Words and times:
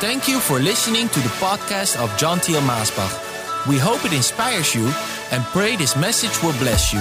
Thank 0.00 0.28
you 0.28 0.38
for 0.38 0.60
listening 0.60 1.08
to 1.08 1.18
the 1.18 1.28
podcast 1.40 2.00
of 2.00 2.16
John 2.16 2.38
Thiel 2.38 2.60
Maasbach. 2.60 3.66
We 3.66 3.78
hope 3.78 4.04
it 4.04 4.12
inspires 4.12 4.72
you 4.72 4.86
and 5.32 5.42
pray 5.46 5.74
this 5.74 5.96
message 5.96 6.40
will 6.40 6.56
bless 6.60 6.92
you. 6.92 7.00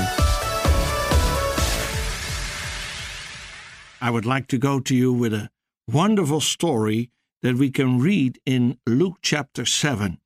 I 4.02 4.10
would 4.10 4.26
like 4.26 4.48
to 4.48 4.58
go 4.58 4.80
to 4.80 4.96
you 4.96 5.14
with 5.14 5.32
a 5.36 5.52
wonderful 5.88 6.42
story 6.42 7.12
that 7.44 7.58
we 7.58 7.70
can 7.70 8.00
read 8.00 8.40
in 8.48 8.80
Luke 8.88 9.18
chapter 9.22 9.64
7. 9.64 10.18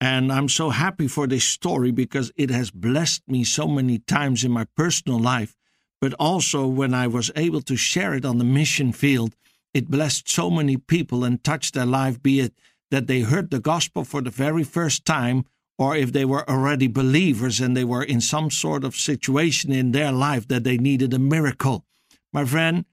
And 0.00 0.32
I'm 0.32 0.48
so 0.48 0.70
happy 0.70 1.06
for 1.06 1.28
this 1.28 1.44
story 1.44 1.92
because 1.92 2.32
it 2.34 2.50
has 2.50 2.72
blessed 2.72 3.22
me 3.28 3.44
so 3.44 3.68
many 3.68 4.00
times 4.00 4.42
in 4.42 4.50
my 4.50 4.66
personal 4.76 5.20
life, 5.20 5.54
but 6.00 6.14
also 6.14 6.66
when 6.66 6.94
I 6.94 7.06
was 7.06 7.30
able 7.36 7.62
to 7.62 7.76
share 7.76 8.12
it 8.12 8.24
on 8.24 8.38
the 8.38 8.44
mission 8.44 8.90
field 8.90 9.36
it 9.74 9.90
blessed 9.90 10.28
so 10.28 10.50
many 10.50 10.76
people 10.76 11.24
and 11.24 11.42
touched 11.42 11.74
their 11.74 11.86
life, 11.86 12.22
be 12.22 12.40
it 12.40 12.54
that 12.90 13.06
they 13.06 13.20
heard 13.20 13.50
the 13.50 13.60
gospel 13.60 14.04
for 14.04 14.22
the 14.22 14.30
very 14.30 14.64
first 14.64 15.04
time, 15.04 15.44
or 15.78 15.96
if 15.96 16.12
they 16.12 16.24
were 16.24 16.48
already 16.48 16.88
believers 16.88 17.60
and 17.60 17.76
they 17.76 17.84
were 17.84 18.02
in 18.02 18.20
some 18.20 18.50
sort 18.50 18.84
of 18.84 18.96
situation 18.96 19.72
in 19.72 19.92
their 19.92 20.10
life 20.10 20.48
that 20.48 20.64
they 20.64 20.76
needed 20.76 21.14
a 21.14 21.18
miracle. 21.18 21.84
My 22.32 22.44
friend, 22.44 22.84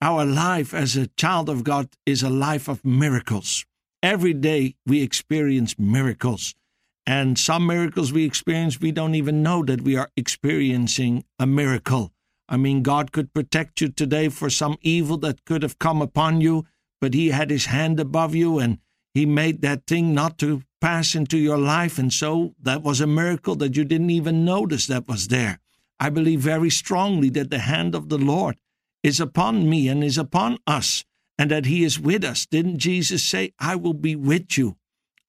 our 0.00 0.24
life 0.24 0.72
as 0.74 0.96
a 0.96 1.08
child 1.08 1.48
of 1.48 1.62
God 1.62 1.88
is 2.06 2.22
a 2.22 2.30
life 2.30 2.68
of 2.68 2.84
miracles. 2.84 3.64
Every 4.02 4.32
day 4.32 4.74
we 4.86 5.02
experience 5.02 5.78
miracles. 5.78 6.54
And 7.06 7.38
some 7.38 7.66
miracles 7.66 8.12
we 8.12 8.24
experience, 8.24 8.80
we 8.80 8.92
don't 8.92 9.14
even 9.14 9.42
know 9.42 9.64
that 9.64 9.82
we 9.82 9.96
are 9.96 10.08
experiencing 10.16 11.24
a 11.38 11.46
miracle. 11.46 12.12
I 12.48 12.56
mean, 12.56 12.82
God 12.82 13.12
could 13.12 13.32
protect 13.32 13.80
you 13.80 13.88
today 13.88 14.28
for 14.28 14.50
some 14.50 14.76
evil 14.82 15.16
that 15.18 15.44
could 15.44 15.62
have 15.62 15.78
come 15.78 16.02
upon 16.02 16.40
you, 16.40 16.66
but 17.00 17.14
He 17.14 17.28
had 17.28 17.50
His 17.50 17.66
hand 17.66 17.98
above 18.00 18.34
you 18.34 18.58
and 18.58 18.78
He 19.14 19.26
made 19.26 19.62
that 19.62 19.86
thing 19.86 20.14
not 20.14 20.38
to 20.38 20.62
pass 20.80 21.14
into 21.14 21.38
your 21.38 21.58
life. 21.58 21.98
And 21.98 22.12
so 22.12 22.54
that 22.60 22.82
was 22.82 23.00
a 23.00 23.06
miracle 23.06 23.54
that 23.56 23.76
you 23.76 23.84
didn't 23.84 24.10
even 24.10 24.44
notice 24.44 24.86
that 24.86 25.08
was 25.08 25.28
there. 25.28 25.60
I 26.00 26.10
believe 26.10 26.40
very 26.40 26.70
strongly 26.70 27.30
that 27.30 27.50
the 27.50 27.60
hand 27.60 27.94
of 27.94 28.08
the 28.08 28.18
Lord 28.18 28.56
is 29.02 29.20
upon 29.20 29.68
me 29.68 29.88
and 29.88 30.02
is 30.02 30.18
upon 30.18 30.58
us 30.66 31.04
and 31.38 31.50
that 31.50 31.66
He 31.66 31.84
is 31.84 31.98
with 31.98 32.24
us. 32.24 32.46
Didn't 32.46 32.78
Jesus 32.78 33.22
say, 33.22 33.52
I 33.58 33.76
will 33.76 33.94
be 33.94 34.16
with 34.16 34.58
you 34.58 34.76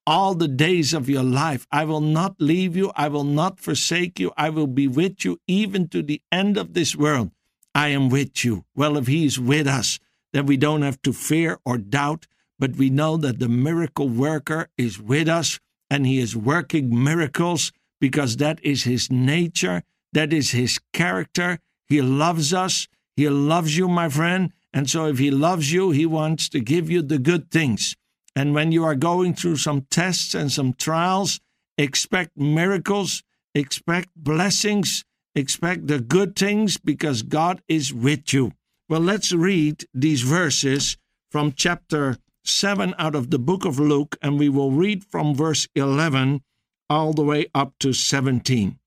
all 0.06 0.36
the 0.36 0.48
days 0.48 0.94
of 0.94 1.10
your 1.10 1.24
life. 1.24 1.66
I 1.72 1.86
will 1.86 2.02
not 2.02 2.36
leave 2.40 2.76
you. 2.76 2.92
I 2.96 3.08
will 3.08 3.24
not 3.24 3.60
forsake 3.60 4.20
you. 4.20 4.32
I 4.38 4.50
will 4.50 4.68
be 4.68 4.88
with 4.88 5.24
you 5.24 5.40
even 5.48 5.88
to 5.90 6.02
the 6.02 6.22
end 6.32 6.58
of 6.58 6.74
this 6.74 6.96
world. 6.96 7.32
I 7.76 7.90
am 7.90 8.10
with 8.10 8.44
you. 8.44 8.66
Well, 8.76 8.98
if 8.98 9.08
He 9.08 9.26
is 9.26 9.40
with 9.40 9.68
us, 9.68 10.00
then 10.32 10.46
we 10.46 10.58
don't 10.58 10.82
have 10.82 11.02
to 11.04 11.14
fear 11.14 11.60
or 11.66 11.78
doubt, 11.78 12.28
but 12.60 12.76
we 12.76 12.90
know 12.90 13.18
that 13.18 13.40
the 13.40 13.50
miracle 13.50 14.10
worker 14.10 14.70
is 14.78 15.00
with 15.00 15.28
us 15.28 15.60
and 15.90 16.06
He 16.06 16.20
is 16.20 16.36
working 16.36 17.04
miracles 17.04 17.72
because 18.00 18.38
that 18.38 18.64
is 18.64 18.84
His 18.84 19.12
nature, 19.12 19.84
that 20.12 20.34
is 20.34 20.52
His 20.52 20.80
character. 20.92 21.60
He 21.88 22.02
loves 22.02 22.54
us. 22.54 22.88
He 23.16 23.30
loves 23.30 23.78
you, 23.78 23.88
my 23.88 24.10
friend. 24.10 24.52
And 24.74 24.90
so, 24.90 25.06
if 25.06 25.20
He 25.20 25.30
loves 25.30 25.72
you, 25.72 25.92
He 25.92 26.06
wants 26.06 26.50
to 26.50 26.60
give 26.60 26.90
you 26.90 27.02
the 27.02 27.20
good 27.20 27.52
things. 27.52 27.96
And 28.36 28.54
when 28.54 28.72
you 28.72 28.84
are 28.84 28.96
going 28.96 29.36
through 29.36 29.58
some 29.58 29.82
tests 29.90 30.34
and 30.34 30.52
some 30.52 30.74
trials, 30.74 31.40
expect 31.78 32.38
miracles, 32.38 33.24
expect 33.54 34.10
blessings, 34.16 35.04
expect 35.36 35.88
the 35.88 36.00
good 36.00 36.36
things 36.36 36.78
because 36.78 37.22
God 37.22 37.62
is 37.68 37.94
with 37.94 38.34
you. 38.34 38.54
Well, 38.90 39.02
let's 39.02 39.32
read 39.32 39.86
these 39.94 40.22
verses 40.22 40.98
from 41.32 41.54
chapter 41.54 42.18
7 42.46 42.94
out 42.98 43.16
of 43.16 43.30
the 43.30 43.40
book 43.40 43.66
of 43.66 43.80
Luke, 43.80 44.18
and 44.22 44.38
we 44.38 44.50
will 44.50 44.72
read 44.72 45.04
from 45.04 45.34
verse 45.34 45.68
11 45.76 46.42
all 46.90 47.14
the 47.14 47.24
way 47.24 47.48
up 47.56 47.74
to 47.80 47.94
17. 47.94 48.78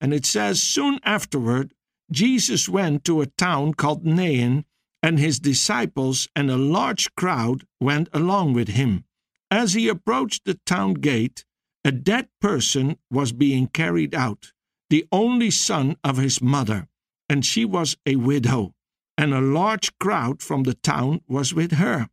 And 0.00 0.14
it 0.14 0.24
says, 0.24 0.62
Soon 0.62 1.00
afterward, 1.04 1.74
Jesus 2.10 2.68
went 2.68 3.04
to 3.04 3.20
a 3.20 3.26
town 3.26 3.74
called 3.74 4.04
Nain 4.04 4.64
and 5.02 5.18
his 5.18 5.38
disciples 5.38 6.28
and 6.36 6.50
a 6.50 6.56
large 6.56 7.14
crowd 7.14 7.64
went 7.80 8.08
along 8.12 8.52
with 8.52 8.68
him. 8.68 9.04
As 9.50 9.72
he 9.72 9.88
approached 9.88 10.44
the 10.44 10.60
town 10.66 10.94
gate, 10.94 11.44
a 11.84 11.90
dead 11.90 12.28
person 12.40 12.98
was 13.10 13.32
being 13.32 13.66
carried 13.66 14.14
out, 14.14 14.52
the 14.90 15.06
only 15.10 15.50
son 15.50 15.96
of 16.04 16.18
his 16.18 16.42
mother, 16.42 16.88
and 17.28 17.44
she 17.44 17.64
was 17.64 17.96
a 18.04 18.16
widow, 18.16 18.74
and 19.16 19.32
a 19.32 19.40
large 19.40 19.98
crowd 19.98 20.42
from 20.42 20.64
the 20.64 20.74
town 20.74 21.22
was 21.26 21.54
with 21.54 21.72
her. 21.72 22.08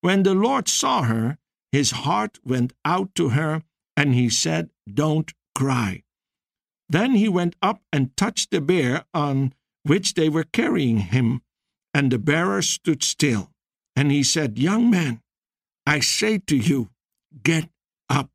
When 0.00 0.22
the 0.22 0.34
Lord 0.34 0.68
saw 0.68 1.02
her, 1.02 1.38
his 1.70 1.90
heart 1.90 2.38
went 2.44 2.72
out 2.84 3.14
to 3.16 3.30
her, 3.30 3.62
and 3.96 4.14
he 4.14 4.30
said, 4.30 4.70
Don't 4.92 5.32
cry. 5.54 6.02
Then 6.88 7.14
he 7.14 7.28
went 7.28 7.56
up 7.62 7.82
and 7.92 8.16
touched 8.16 8.50
the 8.50 8.60
bier 8.60 9.04
on 9.14 9.54
which 9.84 10.14
they 10.14 10.28
were 10.28 10.44
carrying 10.44 10.98
him 10.98 11.42
and 11.94 12.10
the 12.10 12.18
bearer 12.18 12.62
stood 12.62 13.02
still. 13.02 13.50
And 13.94 14.10
he 14.10 14.22
said, 14.22 14.58
Young 14.58 14.90
man, 14.90 15.20
I 15.86 16.00
say 16.00 16.38
to 16.38 16.56
you, 16.56 16.90
get 17.42 17.68
up. 18.08 18.30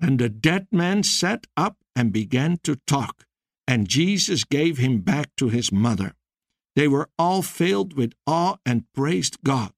And 0.00 0.18
the 0.18 0.28
dead 0.28 0.66
man 0.72 1.02
sat 1.02 1.46
up 1.56 1.76
and 1.94 2.12
began 2.12 2.58
to 2.64 2.76
talk, 2.86 3.24
and 3.66 3.88
Jesus 3.88 4.44
gave 4.44 4.78
him 4.78 5.00
back 5.00 5.30
to 5.36 5.48
his 5.48 5.70
mother. 5.70 6.14
They 6.74 6.88
were 6.88 7.08
all 7.18 7.42
filled 7.42 7.94
with 7.94 8.12
awe 8.26 8.56
and 8.64 8.84
praised 8.94 9.42
God. 9.44 9.72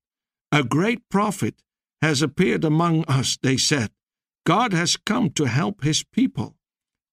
A 0.53 0.63
great 0.63 1.09
prophet 1.11 1.63
has 2.01 2.23
appeared 2.23 2.65
among 2.65 3.05
us, 3.07 3.37
they 3.43 3.57
said. 3.57 3.91
God 4.47 4.73
has 4.73 4.97
come 4.97 5.31
to 5.31 5.45
help 5.47 5.83
his 5.83 6.05
people. 6.05 6.57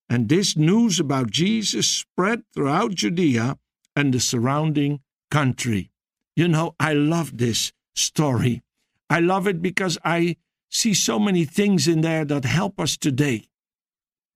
And 0.09 0.27
this 0.27 0.57
news 0.57 0.99
about 0.99 1.31
Jesus 1.31 1.87
spread 1.87 2.43
throughout 2.53 2.95
Judea 2.95 3.57
and 3.95 4.13
the 4.13 4.19
surrounding 4.19 4.99
country. 5.29 5.90
You 6.35 6.47
know, 6.47 6.75
I 6.79 6.93
love 6.93 7.37
this 7.37 7.71
story. 7.95 8.61
I 9.09 9.19
love 9.19 9.47
it 9.47 9.61
because 9.61 9.97
I 10.03 10.37
see 10.69 10.93
so 10.93 11.19
many 11.19 11.45
things 11.45 11.87
in 11.87 12.01
there 12.01 12.23
that 12.25 12.45
help 12.45 12.79
us 12.79 12.97
today. 12.97 13.47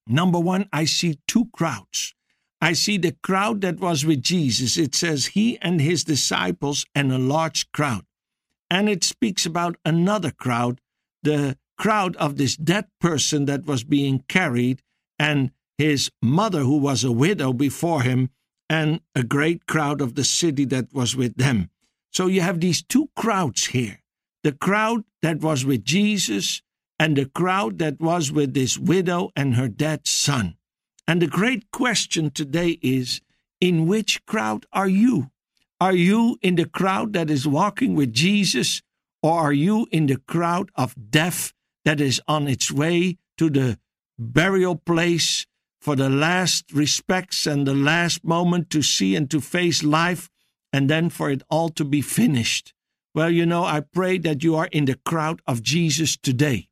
Number 0.07 0.39
one, 0.39 0.67
I 0.71 0.85
see 0.85 1.19
two 1.27 1.45
crowds. 1.53 2.13
I 2.61 2.73
see 2.73 2.97
the 2.97 3.15
crowd 3.23 3.61
that 3.61 3.79
was 3.79 4.05
with 4.05 4.21
Jesus. 4.21 4.77
It 4.77 4.95
says 4.95 5.27
he 5.27 5.57
and 5.59 5.79
his 5.79 6.03
disciples 6.03 6.85
and 6.93 7.11
a 7.11 7.17
large 7.17 7.71
crowd. 7.71 8.05
And 8.69 8.89
it 8.89 9.03
speaks 9.03 9.45
about 9.45 9.77
another 9.85 10.31
crowd, 10.31 10.81
the 11.23 11.57
crowd 11.77 12.15
of 12.17 12.37
this 12.37 12.55
dead 12.55 12.87
person 12.99 13.45
that 13.45 13.65
was 13.65 13.83
being 13.83 14.23
carried, 14.27 14.81
and 15.19 15.51
his 15.77 16.09
mother, 16.21 16.61
who 16.61 16.77
was 16.77 17.03
a 17.03 17.11
widow 17.11 17.53
before 17.53 18.01
him, 18.01 18.29
and 18.69 19.01
a 19.13 19.23
great 19.23 19.67
crowd 19.67 20.01
of 20.01 20.15
the 20.15 20.23
city 20.23 20.65
that 20.65 20.93
was 20.93 21.15
with 21.15 21.35
them. 21.35 21.69
So 22.15 22.27
you 22.27 22.39
have 22.39 22.61
these 22.61 22.81
two 22.81 23.09
crowds 23.17 23.65
here 23.65 23.99
the 24.41 24.53
crowd 24.53 25.03
that 25.21 25.41
was 25.41 25.65
with 25.65 25.83
Jesus 25.83 26.61
and 26.97 27.17
the 27.17 27.25
crowd 27.25 27.79
that 27.79 27.99
was 27.99 28.31
with 28.31 28.53
this 28.53 28.77
widow 28.77 29.31
and 29.35 29.55
her 29.55 29.67
dead 29.67 30.07
son. 30.07 30.55
And 31.07 31.21
the 31.21 31.27
great 31.27 31.71
question 31.71 32.29
today 32.29 32.79
is 32.81 33.19
in 33.59 33.85
which 33.85 34.23
crowd 34.25 34.65
are 34.71 34.87
you? 34.87 35.31
Are 35.81 35.95
you 35.95 36.37
in 36.41 36.55
the 36.55 36.69
crowd 36.69 37.11
that 37.13 37.29
is 37.29 37.47
walking 37.47 37.95
with 37.95 38.13
Jesus, 38.13 38.81
or 39.21 39.37
are 39.39 39.53
you 39.53 39.87
in 39.91 40.05
the 40.05 40.21
crowd 40.25 40.69
of 40.75 40.95
death 41.09 41.51
that 41.83 41.99
is 41.99 42.21
on 42.29 42.47
its 42.47 42.71
way 42.71 43.17
to 43.39 43.49
the 43.49 43.77
burial 44.17 44.77
place 44.77 45.47
for 45.81 45.97
the 45.97 46.09
last 46.09 46.71
respects 46.71 47.45
and 47.45 47.67
the 47.67 47.75
last 47.75 48.23
moment 48.23 48.69
to 48.69 48.81
see 48.81 49.17
and 49.17 49.29
to 49.31 49.41
face 49.41 49.83
life 49.83 50.29
and 50.71 50.89
then 50.89 51.09
for 51.09 51.29
it 51.29 51.43
all 51.49 51.69
to 51.69 51.85
be 51.85 52.01
finished. 52.01 52.73
Well, 53.13 53.29
you 53.29 53.45
know, 53.45 53.63
I 53.63 53.79
pray 53.79 54.17
that 54.19 54.43
you 54.43 54.55
are 54.55 54.67
in 54.71 54.85
the 54.85 54.99
crowd 55.05 55.41
of 55.47 55.63
Jesus 55.63 56.17
today. 56.17 56.67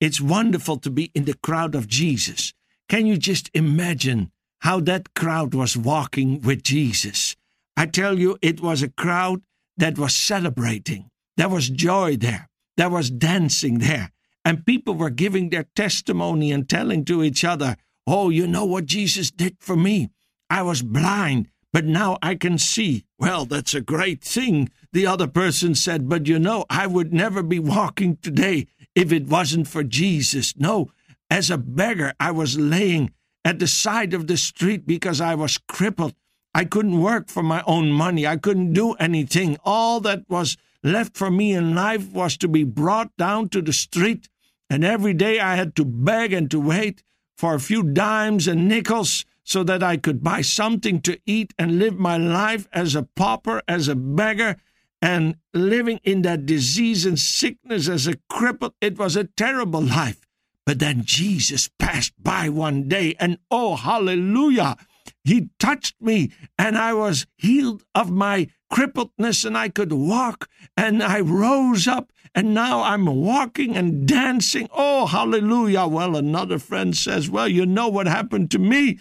It's 0.00 0.20
wonderful 0.20 0.76
to 0.78 0.90
be 0.90 1.10
in 1.14 1.24
the 1.24 1.34
crowd 1.34 1.74
of 1.74 1.88
Jesus. 1.88 2.52
Can 2.88 3.06
you 3.06 3.16
just 3.16 3.50
imagine 3.54 4.30
how 4.60 4.80
that 4.80 5.14
crowd 5.14 5.54
was 5.54 5.76
walking 5.76 6.40
with 6.40 6.62
Jesus? 6.62 7.36
I 7.76 7.86
tell 7.86 8.18
you, 8.18 8.38
it 8.42 8.60
was 8.60 8.82
a 8.82 8.88
crowd 8.88 9.42
that 9.76 9.98
was 9.98 10.14
celebrating. 10.14 11.10
There 11.36 11.48
was 11.48 11.68
joy 11.68 12.16
there. 12.16 12.48
There 12.76 12.90
was 12.90 13.10
dancing 13.10 13.78
there. 13.78 14.12
And 14.44 14.66
people 14.66 14.94
were 14.94 15.10
giving 15.10 15.50
their 15.50 15.66
testimony 15.74 16.52
and 16.52 16.68
telling 16.68 17.04
to 17.06 17.22
each 17.22 17.44
other, 17.44 17.76
Oh, 18.06 18.30
you 18.30 18.46
know 18.46 18.64
what 18.64 18.86
Jesus 18.86 19.30
did 19.30 19.56
for 19.60 19.76
me? 19.76 20.08
I 20.48 20.62
was 20.62 20.80
blind, 20.80 21.48
but 21.78 21.84
now 21.84 22.18
I 22.20 22.34
can 22.34 22.58
see. 22.58 23.04
Well, 23.20 23.44
that's 23.44 23.72
a 23.72 23.80
great 23.80 24.20
thing, 24.20 24.68
the 24.92 25.06
other 25.06 25.28
person 25.28 25.76
said, 25.76 26.08
but 26.08 26.26
you 26.26 26.36
know, 26.36 26.64
I 26.68 26.88
would 26.88 27.12
never 27.12 27.40
be 27.40 27.60
walking 27.60 28.16
today 28.16 28.66
if 28.96 29.12
it 29.12 29.28
wasn't 29.28 29.68
for 29.68 29.84
Jesus. 29.84 30.56
No, 30.56 30.90
as 31.30 31.52
a 31.52 31.56
beggar, 31.56 32.14
I 32.18 32.32
was 32.32 32.58
laying 32.58 33.12
at 33.44 33.60
the 33.60 33.68
side 33.68 34.12
of 34.12 34.26
the 34.26 34.36
street 34.36 34.88
because 34.88 35.20
I 35.20 35.36
was 35.36 35.56
crippled. 35.68 36.16
I 36.52 36.64
couldn't 36.64 37.00
work 37.00 37.28
for 37.28 37.44
my 37.44 37.62
own 37.64 37.92
money. 37.92 38.26
I 38.26 38.38
couldn't 38.38 38.72
do 38.72 38.94
anything. 38.94 39.56
All 39.64 40.00
that 40.00 40.24
was 40.28 40.56
left 40.82 41.16
for 41.16 41.30
me 41.30 41.52
in 41.52 41.76
life 41.76 42.10
was 42.10 42.36
to 42.38 42.48
be 42.48 42.64
brought 42.64 43.16
down 43.16 43.50
to 43.50 43.62
the 43.62 43.72
street, 43.72 44.28
and 44.68 44.84
every 44.84 45.14
day 45.14 45.38
I 45.38 45.54
had 45.54 45.76
to 45.76 45.84
beg 45.84 46.32
and 46.32 46.50
to 46.50 46.58
wait 46.58 47.04
for 47.36 47.54
a 47.54 47.60
few 47.60 47.84
dimes 47.84 48.48
and 48.48 48.66
nickels 48.66 49.24
so 49.48 49.64
that 49.64 49.82
I 49.82 49.96
could 49.96 50.22
buy 50.22 50.42
something 50.42 51.00
to 51.00 51.18
eat 51.24 51.54
and 51.58 51.78
live 51.78 51.98
my 51.98 52.18
life 52.18 52.68
as 52.70 52.94
a 52.94 53.04
pauper, 53.04 53.62
as 53.66 53.88
a 53.88 53.94
beggar, 53.94 54.56
and 55.00 55.36
living 55.54 56.00
in 56.04 56.20
that 56.20 56.44
disease 56.44 57.06
and 57.06 57.18
sickness 57.18 57.88
as 57.88 58.06
a 58.06 58.18
cripple. 58.30 58.72
It 58.82 58.98
was 58.98 59.16
a 59.16 59.24
terrible 59.24 59.80
life. 59.80 60.26
But 60.66 60.80
then 60.80 61.00
Jesus 61.02 61.70
passed 61.78 62.12
by 62.22 62.50
one 62.50 62.88
day, 62.88 63.14
and 63.18 63.38
oh, 63.50 63.76
hallelujah! 63.76 64.76
He 65.24 65.48
touched 65.58 65.94
me, 65.98 66.30
and 66.58 66.76
I 66.76 66.92
was 66.92 67.26
healed 67.38 67.84
of 67.94 68.10
my 68.10 68.48
crippledness, 68.70 69.46
and 69.46 69.56
I 69.56 69.70
could 69.70 69.94
walk, 69.94 70.50
and 70.76 71.02
I 71.02 71.20
rose 71.20 71.88
up, 71.88 72.12
and 72.34 72.52
now 72.52 72.82
I'm 72.82 73.06
walking 73.06 73.78
and 73.78 74.06
dancing. 74.06 74.68
Oh, 74.74 75.06
hallelujah! 75.06 75.86
Well, 75.86 76.16
another 76.16 76.58
friend 76.58 76.94
says, 76.94 77.30
Well, 77.30 77.48
you 77.48 77.64
know 77.64 77.88
what 77.88 78.06
happened 78.06 78.50
to 78.50 78.58
me? 78.58 78.98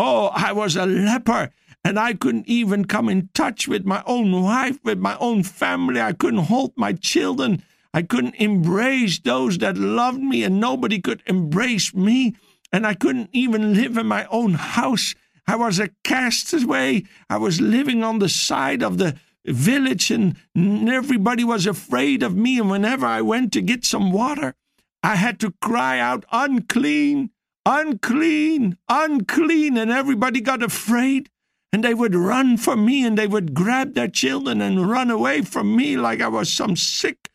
Oh, 0.00 0.30
I 0.32 0.52
was 0.52 0.76
a 0.76 0.86
leper 0.86 1.50
and 1.84 1.98
I 1.98 2.14
couldn't 2.14 2.48
even 2.48 2.84
come 2.84 3.08
in 3.08 3.30
touch 3.34 3.66
with 3.66 3.84
my 3.84 4.02
own 4.06 4.42
wife, 4.42 4.78
with 4.84 4.98
my 4.98 5.16
own 5.18 5.42
family. 5.42 6.00
I 6.00 6.12
couldn't 6.12 6.44
hold 6.44 6.72
my 6.76 6.92
children. 6.92 7.64
I 7.92 8.02
couldn't 8.02 8.36
embrace 8.36 9.18
those 9.18 9.58
that 9.58 9.76
loved 9.76 10.20
me, 10.20 10.44
and 10.44 10.60
nobody 10.60 11.00
could 11.00 11.22
embrace 11.26 11.94
me. 11.94 12.36
And 12.72 12.86
I 12.86 12.94
couldn't 12.94 13.30
even 13.32 13.74
live 13.74 13.96
in 13.96 14.06
my 14.06 14.26
own 14.26 14.54
house. 14.54 15.14
I 15.46 15.56
was 15.56 15.80
a 15.80 15.90
castaway. 16.04 17.04
I 17.30 17.38
was 17.38 17.60
living 17.60 18.04
on 18.04 18.18
the 18.18 18.28
side 18.28 18.82
of 18.82 18.98
the 18.98 19.16
village, 19.46 20.10
and 20.10 20.36
everybody 20.54 21.42
was 21.42 21.66
afraid 21.66 22.22
of 22.22 22.36
me. 22.36 22.60
And 22.60 22.70
whenever 22.70 23.06
I 23.06 23.22
went 23.22 23.52
to 23.54 23.62
get 23.62 23.84
some 23.84 24.12
water, 24.12 24.54
I 25.02 25.16
had 25.16 25.40
to 25.40 25.54
cry 25.62 25.98
out, 25.98 26.24
unclean, 26.30 27.30
unclean, 27.68 28.78
unclean. 28.88 29.76
And 29.76 29.90
everybody 29.90 30.40
got 30.40 30.62
afraid 30.62 31.28
and 31.72 31.84
they 31.84 31.94
would 31.94 32.14
run 32.14 32.56
for 32.56 32.76
me 32.76 33.04
and 33.04 33.18
they 33.18 33.26
would 33.26 33.52
grab 33.52 33.94
their 33.94 34.08
children 34.08 34.62
and 34.62 34.90
run 34.90 35.10
away 35.10 35.42
from 35.42 35.76
me 35.76 35.96
like 35.96 36.22
I 36.22 36.28
was 36.28 36.52
some 36.52 36.76
sick, 36.76 37.28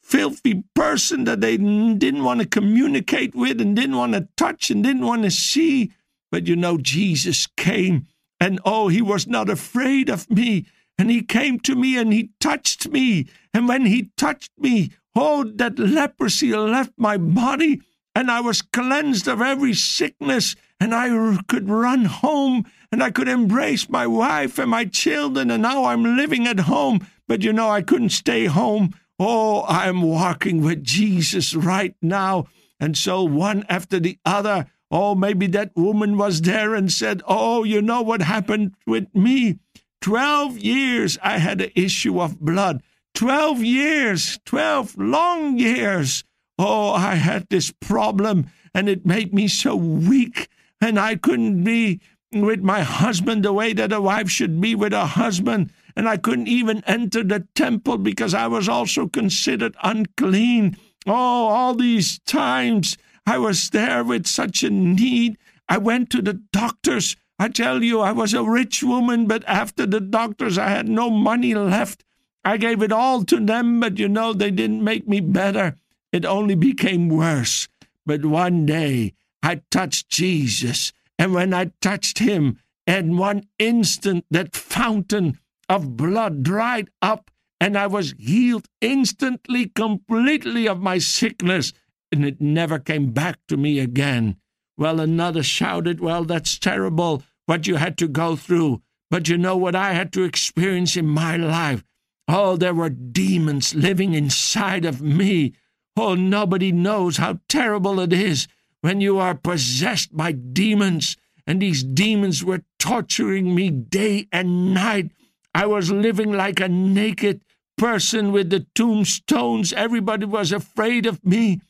filthy 0.00 0.62
person 0.74 1.24
that 1.24 1.40
they 1.40 1.56
didn't 1.56 2.22
want 2.22 2.40
to 2.40 2.46
communicate 2.46 3.34
with 3.34 3.60
and 3.60 3.74
didn't 3.74 3.96
want 3.96 4.12
to 4.12 4.28
touch 4.36 4.70
and 4.70 4.84
didn't 4.84 5.06
want 5.06 5.24
to 5.24 5.30
see. 5.30 5.92
But 6.30 6.46
you 6.46 6.54
know, 6.54 6.78
Jesus 6.78 7.48
came 7.56 8.06
and 8.38 8.60
oh, 8.64 8.88
he 8.88 9.02
was 9.02 9.26
not 9.26 9.50
afraid 9.50 10.08
of 10.08 10.30
me. 10.30 10.66
And 10.96 11.10
he 11.10 11.22
came 11.22 11.58
to 11.60 11.74
me 11.74 11.98
and 11.98 12.12
he 12.12 12.30
touched 12.38 12.88
me. 12.88 13.26
And 13.52 13.66
when 13.66 13.86
he 13.86 14.10
touched 14.16 14.52
me, 14.56 14.92
oh, 15.16 15.42
that 15.42 15.76
leprosy 15.76 16.54
left 16.54 16.92
my 16.96 17.16
body 17.16 17.80
and 18.14 18.30
I 18.30 18.40
was 18.40 18.62
cleansed 18.62 19.28
of 19.28 19.40
every 19.40 19.74
sickness 19.74 20.56
and 20.80 20.94
I 20.94 21.38
could 21.48 21.68
run 21.68 22.04
home 22.04 22.64
and 22.92 23.02
I 23.02 23.10
could 23.10 23.28
embrace 23.28 23.88
my 23.88 24.06
wife 24.06 24.58
and 24.58 24.70
my 24.70 24.84
children, 24.84 25.50
and 25.50 25.62
now 25.62 25.86
I'm 25.86 26.16
living 26.16 26.46
at 26.46 26.60
home. 26.60 27.06
But 27.26 27.42
you 27.42 27.52
know, 27.52 27.68
I 27.68 27.82
couldn't 27.82 28.10
stay 28.10 28.46
home. 28.46 28.94
Oh, 29.18 29.64
I'm 29.66 30.02
walking 30.02 30.62
with 30.62 30.84
Jesus 30.84 31.54
right 31.54 31.96
now. 32.02 32.46
And 32.78 32.96
so, 32.96 33.22
one 33.24 33.64
after 33.68 33.98
the 33.98 34.18
other, 34.24 34.66
oh, 34.90 35.14
maybe 35.14 35.46
that 35.48 35.72
woman 35.74 36.16
was 36.16 36.42
there 36.42 36.74
and 36.74 36.92
said, 36.92 37.22
Oh, 37.26 37.64
you 37.64 37.80
know 37.82 38.02
what 38.02 38.22
happened 38.22 38.74
with 38.86 39.12
me? 39.14 39.58
Twelve 40.00 40.58
years 40.58 41.18
I 41.22 41.38
had 41.38 41.62
an 41.62 41.70
issue 41.74 42.20
of 42.20 42.40
blood. 42.40 42.82
Twelve 43.14 43.60
years, 43.62 44.38
twelve 44.44 44.96
long 44.98 45.58
years. 45.58 46.24
Oh, 46.58 46.92
I 46.92 47.16
had 47.16 47.48
this 47.48 47.70
problem, 47.72 48.46
and 48.74 48.88
it 48.88 49.04
made 49.04 49.34
me 49.34 49.48
so 49.48 49.74
weak, 49.74 50.48
and 50.80 50.98
I 50.98 51.16
couldn't 51.16 51.64
be 51.64 52.00
with 52.32 52.60
my 52.60 52.82
husband 52.82 53.44
the 53.44 53.52
way 53.52 53.72
that 53.72 53.92
a 53.92 54.00
wife 54.00 54.28
should 54.28 54.60
be 54.60 54.74
with 54.74 54.92
a 54.92 55.06
husband. 55.06 55.72
And 55.96 56.08
I 56.08 56.16
couldn't 56.16 56.48
even 56.48 56.82
enter 56.86 57.22
the 57.22 57.46
temple 57.54 57.98
because 57.98 58.34
I 58.34 58.48
was 58.48 58.68
also 58.68 59.06
considered 59.06 59.76
unclean. 59.82 60.76
Oh, 61.06 61.12
all 61.12 61.74
these 61.74 62.18
times 62.20 62.96
I 63.26 63.38
was 63.38 63.70
there 63.70 64.02
with 64.02 64.26
such 64.26 64.64
a 64.64 64.70
need. 64.70 65.38
I 65.68 65.78
went 65.78 66.10
to 66.10 66.22
the 66.22 66.34
doctors. 66.34 67.16
I 67.38 67.48
tell 67.48 67.82
you, 67.82 68.00
I 68.00 68.12
was 68.12 68.34
a 68.34 68.42
rich 68.42 68.82
woman, 68.82 69.26
but 69.26 69.44
after 69.46 69.86
the 69.86 70.00
doctors, 70.00 70.58
I 70.58 70.68
had 70.68 70.88
no 70.88 71.10
money 71.10 71.54
left. 71.54 72.04
I 72.44 72.56
gave 72.58 72.82
it 72.82 72.92
all 72.92 73.24
to 73.24 73.40
them, 73.40 73.80
but 73.80 73.98
you 73.98 74.08
know, 74.08 74.32
they 74.32 74.50
didn't 74.50 74.84
make 74.84 75.08
me 75.08 75.20
better. 75.20 75.76
It 76.14 76.24
only 76.24 76.54
became 76.54 77.08
worse. 77.08 77.68
But 78.06 78.24
one 78.24 78.64
day 78.64 79.14
I 79.42 79.62
touched 79.70 80.08
Jesus 80.08 80.92
and 81.18 81.34
when 81.34 81.54
I 81.54 81.72
touched 81.80 82.18
him, 82.18 82.58
in 82.86 83.16
one 83.16 83.48
instant, 83.58 84.24
that 84.30 84.54
fountain 84.54 85.38
of 85.68 85.96
blood 85.96 86.42
dried 86.42 86.90
up, 87.00 87.30
and 87.60 87.78
I 87.78 87.86
was 87.86 88.14
healed 88.18 88.66
instantly, 88.80 89.66
completely 89.66 90.68
of 90.68 90.80
my 90.80 90.98
sickness, 90.98 91.72
and 92.12 92.24
it 92.24 92.40
never 92.40 92.78
came 92.78 93.12
back 93.12 93.38
to 93.48 93.56
me 93.56 93.78
again. 93.78 94.36
Well, 94.76 95.00
another 95.00 95.42
shouted, 95.42 96.00
Well, 96.00 96.24
that's 96.24 96.58
terrible 96.58 97.22
what 97.46 97.66
you 97.66 97.76
had 97.76 97.96
to 97.98 98.08
go 98.08 98.36
through. 98.36 98.82
But 99.10 99.28
you 99.28 99.38
know 99.38 99.56
what 99.56 99.74
I 99.74 99.92
had 99.92 100.12
to 100.14 100.24
experience 100.24 100.96
in 100.96 101.06
my 101.06 101.36
life? 101.36 101.84
Oh, 102.26 102.56
there 102.56 102.74
were 102.74 102.90
demons 102.90 103.74
living 103.74 104.14
inside 104.14 104.84
of 104.84 105.00
me. 105.00 105.54
Oh, 105.96 106.14
nobody 106.14 106.72
knows 106.72 107.18
how 107.18 107.38
terrible 107.48 108.00
it 108.00 108.12
is 108.12 108.48
when 108.80 109.00
you 109.00 109.18
are 109.18 109.34
possessed 109.34 110.16
by 110.16 110.32
demons, 110.32 111.16
and 111.46 111.62
these 111.62 111.84
demons 111.84 112.44
were 112.44 112.62
torturing 112.78 113.54
me 113.54 113.70
day 113.70 114.26
and 114.32 114.74
night. 114.74 115.10
I 115.54 115.66
was 115.66 115.92
living 115.92 116.32
like 116.32 116.60
a 116.60 116.68
naked 116.68 117.42
person 117.78 118.32
with 118.32 118.50
the 118.50 118.66
tombstones. 118.74 119.72
Everybody 119.72 120.26
was 120.26 120.52
afraid 120.52 121.06
of 121.06 121.24
me. 121.24 121.60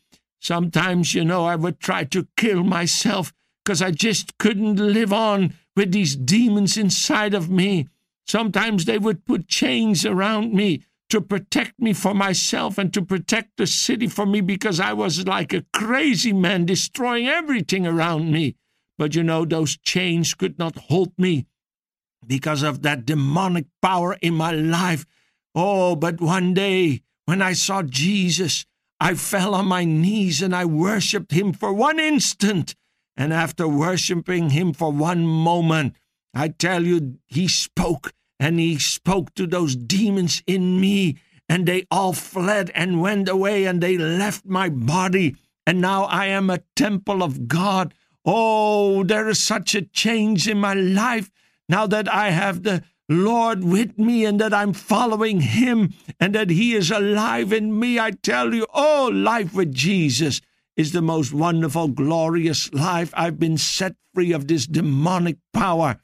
Sometimes, 0.40 1.14
you 1.14 1.24
know, 1.24 1.44
I 1.44 1.56
would 1.56 1.78
try 1.80 2.04
to 2.04 2.26
kill 2.36 2.64
myself 2.64 3.32
because 3.64 3.82
I 3.82 3.90
just 3.90 4.38
couldn't 4.38 4.76
live 4.76 5.12
on 5.12 5.54
with 5.76 5.92
these 5.92 6.16
demons 6.16 6.76
inside 6.76 7.34
of 7.34 7.50
me. 7.50 7.88
Sometimes 8.26 8.84
they 8.84 8.98
would 8.98 9.24
put 9.26 9.48
chains 9.48 10.06
around 10.06 10.54
me 10.54 10.82
to 11.14 11.20
protect 11.20 11.78
me 11.78 11.92
for 11.92 12.12
myself 12.12 12.76
and 12.76 12.92
to 12.92 13.00
protect 13.00 13.56
the 13.56 13.68
city 13.68 14.08
for 14.08 14.26
me 14.26 14.40
because 14.40 14.80
I 14.80 14.94
was 14.94 15.28
like 15.28 15.52
a 15.52 15.64
crazy 15.72 16.32
man 16.32 16.66
destroying 16.66 17.28
everything 17.28 17.86
around 17.86 18.32
me. 18.32 18.56
But 18.98 19.14
you 19.14 19.22
know, 19.22 19.44
those 19.44 19.76
chains 19.76 20.34
could 20.34 20.58
not 20.58 20.76
hold 20.76 21.12
me 21.16 21.46
because 22.26 22.64
of 22.64 22.82
that 22.82 23.06
demonic 23.06 23.66
power 23.80 24.14
in 24.22 24.34
my 24.34 24.50
life. 24.50 25.06
Oh, 25.54 25.94
but 25.94 26.20
one 26.20 26.52
day 26.52 27.02
when 27.26 27.40
I 27.40 27.52
saw 27.52 27.84
Jesus, 27.84 28.66
I 28.98 29.14
fell 29.14 29.54
on 29.54 29.66
my 29.66 29.84
knees 29.84 30.42
and 30.42 30.52
I 30.52 30.64
worshiped 30.64 31.30
him 31.30 31.52
for 31.52 31.72
one 31.72 32.00
instant. 32.00 32.74
And 33.16 33.32
after 33.32 33.68
worshiping 33.68 34.50
him 34.50 34.72
for 34.72 34.90
one 34.90 35.28
moment, 35.28 35.94
I 36.34 36.48
tell 36.48 36.82
you, 36.84 37.18
he 37.26 37.46
spoke 37.46 38.12
and 38.44 38.60
he 38.60 38.78
spoke 38.78 39.34
to 39.34 39.46
those 39.46 39.74
demons 39.74 40.42
in 40.46 40.78
me, 40.78 41.16
and 41.48 41.64
they 41.64 41.86
all 41.90 42.12
fled 42.12 42.70
and 42.74 43.00
went 43.00 43.26
away, 43.26 43.64
and 43.64 43.82
they 43.82 43.96
left 43.96 44.44
my 44.44 44.68
body. 44.68 45.34
And 45.66 45.80
now 45.80 46.04
I 46.04 46.26
am 46.26 46.50
a 46.50 46.60
temple 46.76 47.22
of 47.22 47.48
God. 47.48 47.94
Oh, 48.22 49.02
there 49.02 49.30
is 49.30 49.42
such 49.42 49.74
a 49.74 49.80
change 49.80 50.46
in 50.46 50.58
my 50.58 50.74
life 50.74 51.30
now 51.70 51.86
that 51.86 52.06
I 52.12 52.32
have 52.32 52.64
the 52.64 52.84
Lord 53.08 53.64
with 53.64 53.98
me 53.98 54.26
and 54.26 54.38
that 54.42 54.52
I'm 54.52 54.74
following 54.74 55.40
Him 55.40 55.94
and 56.20 56.34
that 56.34 56.50
He 56.50 56.74
is 56.74 56.90
alive 56.90 57.50
in 57.50 57.78
me. 57.78 57.98
I 57.98 58.10
tell 58.10 58.52
you, 58.52 58.66
oh, 58.74 59.10
life 59.10 59.54
with 59.54 59.72
Jesus 59.72 60.42
is 60.76 60.92
the 60.92 61.00
most 61.00 61.32
wonderful, 61.32 61.88
glorious 61.88 62.70
life. 62.74 63.10
I've 63.16 63.38
been 63.38 63.56
set 63.56 63.96
free 64.12 64.32
of 64.32 64.48
this 64.48 64.66
demonic 64.66 65.38
power. 65.54 65.96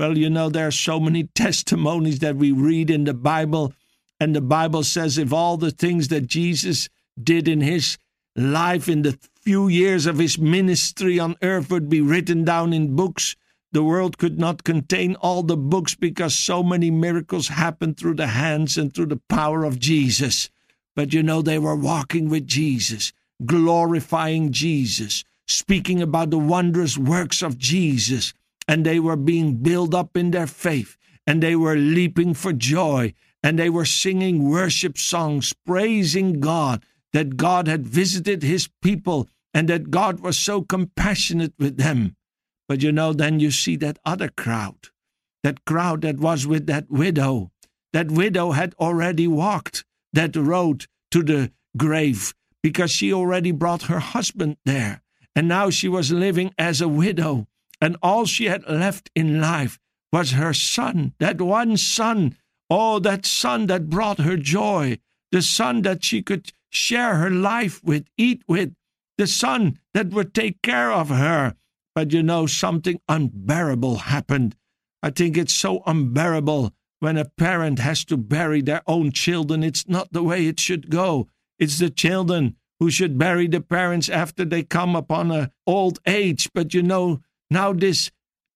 Well, 0.00 0.16
you 0.16 0.30
know, 0.30 0.48
there 0.48 0.66
are 0.66 0.70
so 0.70 0.98
many 0.98 1.24
testimonies 1.34 2.20
that 2.20 2.36
we 2.36 2.52
read 2.52 2.88
in 2.88 3.04
the 3.04 3.12
Bible, 3.12 3.74
and 4.18 4.34
the 4.34 4.40
Bible 4.40 4.82
says 4.82 5.18
if 5.18 5.30
all 5.30 5.58
the 5.58 5.70
things 5.70 6.08
that 6.08 6.26
Jesus 6.26 6.88
did 7.22 7.46
in 7.46 7.60
his 7.60 7.98
life, 8.34 8.88
in 8.88 9.02
the 9.02 9.18
few 9.42 9.68
years 9.68 10.06
of 10.06 10.16
his 10.16 10.38
ministry 10.38 11.18
on 11.18 11.36
earth, 11.42 11.70
would 11.70 11.90
be 11.90 12.00
written 12.00 12.46
down 12.46 12.72
in 12.72 12.96
books, 12.96 13.36
the 13.72 13.82
world 13.82 14.16
could 14.16 14.38
not 14.38 14.64
contain 14.64 15.16
all 15.16 15.42
the 15.42 15.54
books 15.58 15.94
because 15.94 16.34
so 16.34 16.62
many 16.62 16.90
miracles 16.90 17.48
happened 17.48 17.98
through 17.98 18.14
the 18.14 18.28
hands 18.28 18.78
and 18.78 18.94
through 18.94 19.12
the 19.12 19.20
power 19.28 19.64
of 19.64 19.78
Jesus. 19.78 20.48
But 20.96 21.12
you 21.12 21.22
know, 21.22 21.42
they 21.42 21.58
were 21.58 21.76
walking 21.76 22.30
with 22.30 22.46
Jesus, 22.46 23.12
glorifying 23.44 24.50
Jesus, 24.50 25.24
speaking 25.46 26.00
about 26.00 26.30
the 26.30 26.38
wondrous 26.38 26.96
works 26.96 27.42
of 27.42 27.58
Jesus 27.58 28.32
and 28.70 28.86
they 28.86 29.00
were 29.00 29.16
being 29.16 29.56
built 29.56 29.92
up 29.92 30.16
in 30.16 30.30
their 30.30 30.46
faith, 30.46 30.96
and 31.26 31.42
they 31.42 31.56
were 31.56 31.74
leaping 31.74 32.32
for 32.32 32.52
joy, 32.52 33.12
and 33.42 33.58
they 33.58 33.68
were 33.68 33.84
singing 33.84 34.48
worship 34.48 34.96
songs, 34.96 35.52
praising 35.66 36.38
God 36.38 36.86
that 37.12 37.36
God 37.36 37.66
had 37.66 37.84
visited 37.84 38.44
his 38.44 38.68
people 38.80 39.28
and 39.52 39.68
that 39.68 39.90
God 39.90 40.20
was 40.20 40.38
so 40.38 40.62
compassionate 40.62 41.52
with 41.58 41.78
them. 41.78 42.14
But 42.68 42.80
you 42.80 42.92
know, 42.92 43.12
then 43.12 43.40
you 43.40 43.50
see 43.50 43.74
that 43.78 43.98
other 44.04 44.28
crowd, 44.28 44.90
that 45.42 45.64
crowd 45.64 46.02
that 46.02 46.18
was 46.20 46.46
with 46.46 46.68
that 46.68 46.88
widow. 46.88 47.50
That 47.92 48.12
widow 48.12 48.52
had 48.52 48.74
already 48.78 49.26
walked 49.26 49.84
that 50.12 50.36
road 50.36 50.86
to 51.10 51.24
the 51.24 51.50
grave 51.76 52.32
because 52.62 52.92
she 52.92 53.12
already 53.12 53.50
brought 53.50 53.90
her 53.90 53.98
husband 53.98 54.58
there. 54.64 55.02
And 55.34 55.48
now 55.48 55.70
she 55.70 55.88
was 55.88 56.12
living 56.12 56.54
as 56.56 56.80
a 56.80 56.86
widow. 56.86 57.48
And 57.80 57.96
all 58.02 58.26
she 58.26 58.46
had 58.46 58.68
left 58.68 59.10
in 59.14 59.40
life 59.40 59.78
was 60.12 60.32
her 60.32 60.52
son, 60.52 61.14
that 61.18 61.40
one 61.40 61.76
son. 61.76 62.36
Oh, 62.68 63.00
that 63.00 63.26
son 63.26 63.66
that 63.66 63.90
brought 63.90 64.18
her 64.18 64.36
joy, 64.36 64.98
the 65.32 65.42
son 65.42 65.82
that 65.82 66.04
she 66.04 66.22
could 66.22 66.52
share 66.70 67.16
her 67.16 67.30
life 67.30 67.82
with, 67.82 68.06
eat 68.16 68.42
with, 68.46 68.74
the 69.18 69.26
son 69.26 69.78
that 69.92 70.10
would 70.10 70.32
take 70.32 70.62
care 70.62 70.92
of 70.92 71.08
her. 71.08 71.56
But 71.94 72.12
you 72.12 72.22
know, 72.22 72.46
something 72.46 73.00
unbearable 73.08 73.96
happened. 73.96 74.56
I 75.02 75.10
think 75.10 75.36
it's 75.36 75.54
so 75.54 75.82
unbearable 75.84 76.72
when 77.00 77.16
a 77.16 77.24
parent 77.24 77.78
has 77.80 78.04
to 78.04 78.16
bury 78.16 78.62
their 78.62 78.82
own 78.86 79.10
children. 79.10 79.64
It's 79.64 79.88
not 79.88 80.12
the 80.12 80.22
way 80.22 80.46
it 80.46 80.60
should 80.60 80.90
go. 80.90 81.28
It's 81.58 81.78
the 81.78 81.90
children 81.90 82.56
who 82.78 82.90
should 82.90 83.18
bury 83.18 83.48
the 83.48 83.60
parents 83.60 84.08
after 84.08 84.44
they 84.44 84.62
come 84.62 84.94
upon 84.94 85.30
a 85.30 85.50
old 85.66 85.98
age. 86.06 86.48
But 86.54 86.72
you 86.72 86.82
know, 86.82 87.20
now 87.50 87.72
this 87.72 88.10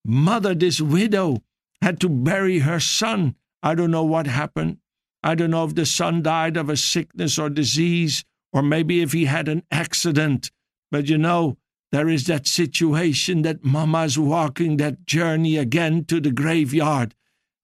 mother, 0.04 0.54
this 0.54 0.80
widow, 0.80 1.42
had 1.82 2.00
to 2.00 2.08
bury 2.08 2.60
her 2.60 2.80
son. 2.80 3.34
I 3.62 3.74
don't 3.74 3.90
know 3.90 4.04
what 4.04 4.26
happened. 4.26 4.78
I 5.22 5.34
don't 5.34 5.50
know 5.50 5.64
if 5.64 5.74
the 5.74 5.86
son 5.86 6.22
died 6.22 6.56
of 6.56 6.68
a 6.68 6.76
sickness 6.76 7.38
or 7.38 7.50
disease, 7.50 8.24
or 8.52 8.62
maybe 8.62 9.02
if 9.02 9.12
he 9.12 9.24
had 9.24 9.48
an 9.48 9.62
accident. 9.70 10.50
But 10.90 11.08
you 11.08 11.18
know, 11.18 11.56
there 11.92 12.08
is 12.08 12.24
that 12.26 12.46
situation 12.46 13.42
that 13.42 13.64
Mama's 13.64 14.18
walking 14.18 14.78
that 14.78 15.06
journey 15.06 15.56
again 15.56 16.04
to 16.06 16.20
the 16.20 16.30
graveyard, 16.30 17.14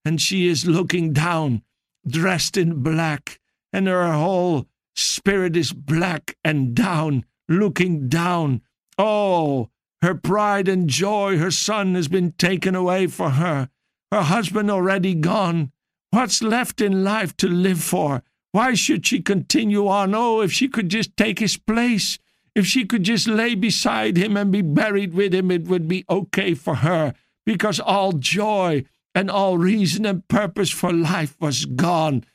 and 0.05 0.21
she 0.21 0.47
is 0.47 0.65
looking 0.65 1.13
down, 1.13 1.63
dressed 2.07 2.57
in 2.57 2.81
black, 2.83 3.39
and 3.73 3.87
her 3.87 4.11
whole 4.13 4.67
spirit 4.95 5.55
is 5.55 5.73
black 5.73 6.35
and 6.43 6.75
down, 6.75 7.25
looking 7.47 8.07
down. 8.07 8.61
Oh, 8.97 9.70
her 10.01 10.15
pride 10.15 10.67
and 10.67 10.87
joy, 10.87 11.37
her 11.37 11.51
son 11.51 11.95
has 11.95 12.07
been 12.07 12.31
taken 12.33 12.75
away 12.75 13.07
for 13.07 13.31
her, 13.31 13.69
her 14.11 14.21
husband 14.23 14.71
already 14.71 15.13
gone. 15.13 15.71
What's 16.09 16.41
left 16.43 16.81
in 16.81 17.03
life 17.03 17.37
to 17.37 17.47
live 17.47 17.81
for? 17.81 18.23
Why 18.51 18.73
should 18.73 19.05
she 19.05 19.21
continue 19.21 19.87
on? 19.87 20.13
Oh, 20.13 20.41
if 20.41 20.51
she 20.51 20.67
could 20.67 20.89
just 20.89 21.15
take 21.15 21.39
his 21.39 21.55
place, 21.55 22.19
if 22.53 22.65
she 22.65 22.85
could 22.85 23.03
just 23.03 23.27
lay 23.27 23.55
beside 23.55 24.17
him 24.17 24.35
and 24.35 24.51
be 24.51 24.61
buried 24.61 25.13
with 25.13 25.33
him, 25.33 25.51
it 25.51 25.67
would 25.67 25.87
be 25.87 26.03
okay 26.09 26.53
for 26.53 26.75
her, 26.75 27.13
because 27.45 27.79
all 27.79 28.11
joy 28.11 28.83
and 29.15 29.31
all 29.31 29.57
reason 29.57 30.05
and 30.05 30.27
purpose 30.27 30.69
for 30.69 30.91
life 30.91 31.37
was 31.39 31.65
gone. 31.65 32.25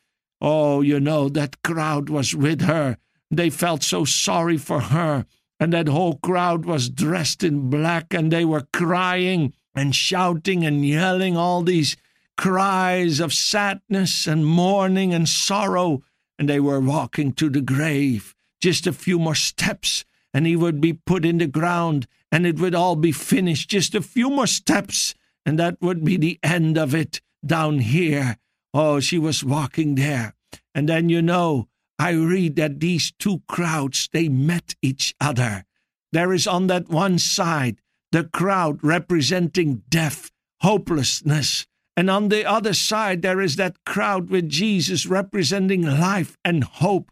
Oh, 0.40 0.80
you 0.80 1.00
know, 1.00 1.28
that 1.30 1.62
crowd 1.62 2.08
was 2.08 2.34
with 2.34 2.62
her. 2.62 2.96
They 3.30 3.50
felt 3.50 3.82
so 3.82 4.04
sorry 4.04 4.56
for 4.56 4.80
her. 4.80 5.26
And 5.58 5.72
that 5.72 5.88
whole 5.88 6.16
crowd 6.16 6.66
was 6.66 6.90
dressed 6.90 7.42
in 7.42 7.70
black 7.70 8.12
and 8.12 8.30
they 8.30 8.44
were 8.44 8.66
crying 8.72 9.54
and 9.74 9.94
shouting 9.94 10.64
and 10.64 10.84
yelling 10.84 11.36
all 11.36 11.62
these 11.62 11.96
cries 12.36 13.20
of 13.20 13.32
sadness 13.32 14.26
and 14.26 14.46
mourning 14.46 15.14
and 15.14 15.28
sorrow, 15.28 16.02
and 16.38 16.48
they 16.48 16.60
were 16.60 16.80
walking 16.80 17.32
to 17.32 17.48
the 17.48 17.60
grave. 17.60 18.34
Just 18.60 18.86
a 18.86 18.92
few 18.92 19.18
more 19.18 19.34
steps, 19.34 20.04
and 20.34 20.46
he 20.46 20.56
would 20.56 20.80
be 20.80 20.92
put 20.92 21.24
in 21.24 21.38
the 21.38 21.46
ground, 21.46 22.06
and 22.30 22.46
it 22.46 22.58
would 22.58 22.74
all 22.74 22.96
be 22.96 23.12
finished. 23.12 23.70
Just 23.70 23.94
a 23.94 24.02
few 24.02 24.30
more 24.30 24.46
steps, 24.46 25.14
and 25.44 25.58
that 25.58 25.80
would 25.80 26.04
be 26.04 26.16
the 26.16 26.38
end 26.42 26.76
of 26.76 26.94
it 26.94 27.20
down 27.44 27.78
here. 27.78 28.36
Oh, 28.74 29.00
she 29.00 29.18
was 29.18 29.44
walking 29.44 29.94
there. 29.94 30.34
And 30.74 30.88
then, 30.88 31.08
you 31.08 31.22
know, 31.22 31.68
I 31.98 32.10
read 32.10 32.56
that 32.56 32.80
these 32.80 33.12
two 33.18 33.42
crowds, 33.48 34.08
they 34.12 34.28
met 34.28 34.74
each 34.82 35.14
other. 35.20 35.64
There 36.12 36.32
is 36.32 36.46
on 36.46 36.66
that 36.68 36.88
one 36.88 37.18
side 37.18 37.80
the 38.12 38.24
crowd 38.24 38.78
representing 38.82 39.82
death, 39.88 40.30
hopelessness, 40.60 41.66
and 41.96 42.10
on 42.10 42.28
the 42.28 42.44
other 42.44 42.74
side, 42.74 43.22
there 43.22 43.40
is 43.40 43.56
that 43.56 43.84
crowd 43.86 44.28
with 44.28 44.50
Jesus 44.50 45.06
representing 45.06 45.82
life 45.82 46.36
and 46.44 46.62
hope 46.62 47.10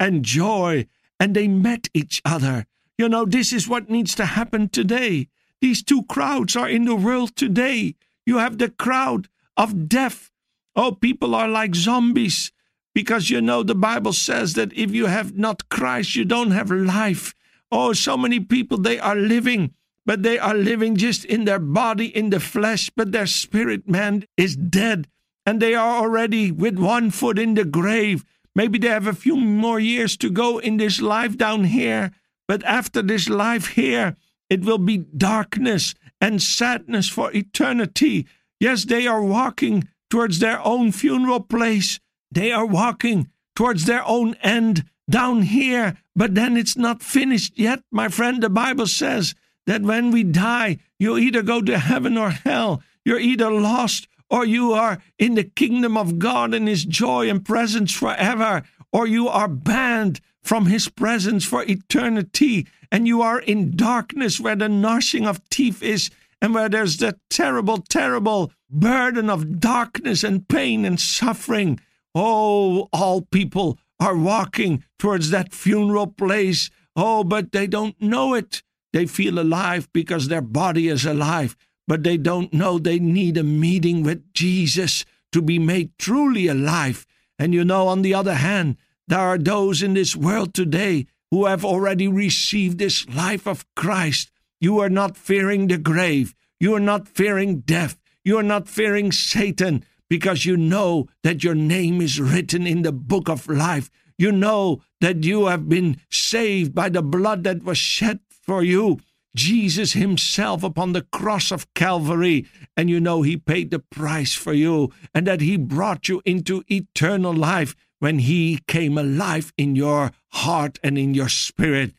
and 0.00 0.24
joy. 0.24 0.86
And 1.20 1.34
they 1.34 1.46
met 1.46 1.88
each 1.94 2.20
other. 2.24 2.66
You 2.98 3.08
know, 3.08 3.24
this 3.24 3.52
is 3.52 3.68
what 3.68 3.88
needs 3.88 4.14
to 4.16 4.26
happen 4.26 4.68
today. 4.68 5.28
These 5.60 5.84
two 5.84 6.02
crowds 6.04 6.56
are 6.56 6.68
in 6.68 6.84
the 6.84 6.96
world 6.96 7.36
today. 7.36 7.94
You 8.26 8.38
have 8.38 8.58
the 8.58 8.70
crowd 8.70 9.28
of 9.56 9.88
death. 9.88 10.32
Oh, 10.74 10.92
people 10.92 11.34
are 11.34 11.48
like 11.48 11.76
zombies 11.76 12.50
because 12.94 13.30
you 13.30 13.40
know 13.40 13.62
the 13.62 13.74
Bible 13.74 14.12
says 14.12 14.54
that 14.54 14.72
if 14.72 14.94
you 14.94 15.06
have 15.06 15.36
not 15.36 15.68
Christ, 15.68 16.16
you 16.16 16.24
don't 16.24 16.52
have 16.52 16.70
life. 16.70 17.34
Oh, 17.70 17.92
so 17.92 18.16
many 18.16 18.40
people, 18.40 18.78
they 18.78 18.98
are 18.98 19.16
living 19.16 19.74
but 20.06 20.22
they 20.22 20.38
are 20.38 20.54
living 20.54 20.96
just 20.96 21.24
in 21.24 21.44
their 21.44 21.58
body, 21.58 22.06
in 22.06 22.30
the 22.30 22.40
flesh, 22.40 22.90
but 22.94 23.12
their 23.12 23.26
spirit 23.26 23.88
man 23.88 24.24
is 24.36 24.56
dead, 24.56 25.08
and 25.46 25.60
they 25.60 25.74
are 25.74 25.96
already 25.96 26.52
with 26.52 26.78
one 26.78 27.10
foot 27.10 27.38
in 27.38 27.54
the 27.54 27.64
grave. 27.64 28.24
Maybe 28.54 28.78
they 28.78 28.88
have 28.88 29.06
a 29.06 29.14
few 29.14 29.36
more 29.36 29.80
years 29.80 30.16
to 30.18 30.30
go 30.30 30.58
in 30.58 30.76
this 30.76 31.00
life 31.00 31.36
down 31.36 31.64
here, 31.64 32.12
but 32.46 32.62
after 32.64 33.02
this 33.02 33.28
life 33.28 33.68
here, 33.68 34.16
it 34.50 34.60
will 34.64 34.78
be 34.78 34.98
darkness 34.98 35.94
and 36.20 36.42
sadness 36.42 37.08
for 37.08 37.32
eternity. 37.32 38.26
Yes, 38.60 38.84
they 38.84 39.06
are 39.06 39.22
walking 39.22 39.88
towards 40.10 40.38
their 40.38 40.60
own 40.60 40.92
funeral 40.92 41.40
place. 41.40 41.98
They 42.34 42.50
are 42.50 42.66
walking 42.66 43.30
towards 43.54 43.84
their 43.84 44.04
own 44.04 44.34
end 44.42 44.84
down 45.08 45.42
here, 45.42 45.96
but 46.16 46.34
then 46.34 46.56
it's 46.56 46.76
not 46.76 47.02
finished 47.02 47.58
yet, 47.58 47.82
my 47.92 48.08
friend. 48.08 48.42
The 48.42 48.50
Bible 48.50 48.88
says 48.88 49.34
that 49.66 49.82
when 49.82 50.10
we 50.10 50.24
die, 50.24 50.78
you 50.98 51.16
either 51.16 51.42
go 51.42 51.62
to 51.62 51.78
heaven 51.78 52.18
or 52.18 52.30
hell. 52.30 52.82
You're 53.04 53.20
either 53.20 53.52
lost 53.52 54.08
or 54.28 54.44
you 54.44 54.72
are 54.72 54.98
in 55.16 55.36
the 55.36 55.44
kingdom 55.44 55.96
of 55.96 56.18
God 56.18 56.54
and 56.54 56.66
His 56.66 56.84
joy 56.84 57.30
and 57.30 57.44
presence 57.44 57.92
forever, 57.92 58.64
or 58.92 59.06
you 59.06 59.28
are 59.28 59.48
banned 59.48 60.20
from 60.42 60.66
His 60.66 60.88
presence 60.88 61.44
for 61.44 61.62
eternity, 61.62 62.66
and 62.90 63.06
you 63.06 63.22
are 63.22 63.38
in 63.38 63.76
darkness 63.76 64.40
where 64.40 64.56
the 64.56 64.68
gnashing 64.68 65.26
of 65.26 65.48
teeth 65.50 65.82
is, 65.82 66.10
and 66.42 66.52
where 66.52 66.68
there's 66.68 66.96
the 66.96 67.16
terrible, 67.30 67.78
terrible 67.78 68.50
burden 68.68 69.30
of 69.30 69.60
darkness 69.60 70.24
and 70.24 70.48
pain 70.48 70.84
and 70.84 70.98
suffering. 70.98 71.78
Oh, 72.14 72.88
all 72.92 73.22
people 73.22 73.78
are 73.98 74.16
walking 74.16 74.84
towards 74.98 75.30
that 75.30 75.52
funeral 75.52 76.06
place. 76.06 76.70
Oh, 76.94 77.24
but 77.24 77.52
they 77.52 77.66
don't 77.66 78.00
know 78.00 78.34
it. 78.34 78.62
They 78.92 79.06
feel 79.06 79.38
alive 79.38 79.88
because 79.92 80.28
their 80.28 80.40
body 80.40 80.88
is 80.88 81.04
alive, 81.04 81.56
but 81.88 82.04
they 82.04 82.16
don't 82.16 82.52
know 82.52 82.78
they 82.78 83.00
need 83.00 83.36
a 83.36 83.42
meeting 83.42 84.04
with 84.04 84.32
Jesus 84.32 85.04
to 85.32 85.42
be 85.42 85.58
made 85.58 85.98
truly 85.98 86.46
alive. 86.46 87.04
And 87.38 87.52
you 87.52 87.64
know, 87.64 87.88
on 87.88 88.02
the 88.02 88.14
other 88.14 88.34
hand, 88.34 88.76
there 89.08 89.18
are 89.18 89.38
those 89.38 89.82
in 89.82 89.94
this 89.94 90.14
world 90.14 90.54
today 90.54 91.06
who 91.32 91.46
have 91.46 91.64
already 91.64 92.06
received 92.06 92.78
this 92.78 93.08
life 93.08 93.46
of 93.48 93.66
Christ. 93.74 94.30
You 94.60 94.78
are 94.78 94.88
not 94.88 95.16
fearing 95.16 95.66
the 95.66 95.78
grave. 95.78 96.34
You 96.60 96.74
are 96.74 96.80
not 96.80 97.08
fearing 97.08 97.60
death. 97.60 98.00
You 98.24 98.38
are 98.38 98.44
not 98.44 98.68
fearing 98.68 99.10
Satan 99.10 99.84
because 100.14 100.46
you 100.46 100.56
know 100.56 101.08
that 101.24 101.42
your 101.42 101.56
name 101.56 102.00
is 102.00 102.20
written 102.20 102.68
in 102.68 102.82
the 102.82 102.92
book 102.92 103.28
of 103.28 103.48
life. 103.48 103.90
You 104.16 104.30
know 104.30 104.80
that 105.00 105.24
you 105.24 105.46
have 105.46 105.68
been 105.68 106.00
saved 106.08 106.72
by 106.72 106.88
the 106.88 107.02
blood 107.02 107.42
that 107.42 107.64
was 107.64 107.78
shed 107.78 108.20
for 108.30 108.62
you. 108.62 109.00
Jesus 109.34 109.94
Himself 109.94 110.62
upon 110.62 110.92
the 110.92 111.02
cross 111.02 111.50
of 111.50 111.66
Calvary. 111.74 112.46
And 112.76 112.88
you 112.88 113.00
know 113.00 113.22
He 113.22 113.36
paid 113.36 113.72
the 113.72 113.80
price 113.80 114.34
for 114.34 114.52
you 114.52 114.92
and 115.12 115.26
that 115.26 115.40
He 115.40 115.56
brought 115.56 116.08
you 116.08 116.22
into 116.24 116.62
eternal 116.68 117.34
life 117.34 117.74
when 117.98 118.20
He 118.20 118.60
came 118.68 118.96
alive 118.96 119.52
in 119.58 119.74
your 119.74 120.12
heart 120.28 120.78
and 120.84 120.96
in 120.96 121.12
your 121.12 121.28
spirit. 121.28 121.92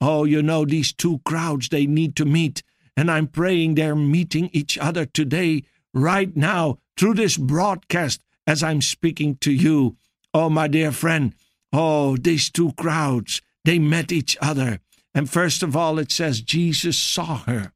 Oh, 0.00 0.24
you 0.24 0.42
know, 0.42 0.64
these 0.64 0.92
two 0.92 1.20
crowds, 1.24 1.68
they 1.68 1.86
need 1.86 2.16
to 2.16 2.24
meet. 2.24 2.64
And 2.96 3.08
I'm 3.08 3.28
praying 3.28 3.76
they're 3.76 3.94
meeting 3.94 4.50
each 4.52 4.76
other 4.76 5.06
today, 5.06 5.62
right 5.94 6.36
now, 6.36 6.78
through 7.00 7.14
this 7.14 7.38
broadcast 7.38 8.20
as 8.46 8.62
I'm 8.62 8.82
speaking 8.82 9.36
to 9.36 9.50
you. 9.50 9.96
Oh, 10.34 10.50
my 10.50 10.68
dear 10.68 10.92
friend. 10.92 11.34
Oh, 11.72 12.18
these 12.18 12.50
two 12.50 12.72
crowds, 12.72 13.40
they 13.64 13.78
met 13.78 14.12
each 14.12 14.36
other. 14.42 14.80
And 15.14 15.30
first 15.30 15.62
of 15.62 15.74
all, 15.74 15.98
it 15.98 16.12
says 16.12 16.42
Jesus 16.42 16.98
saw 16.98 17.38
her. 17.44 17.72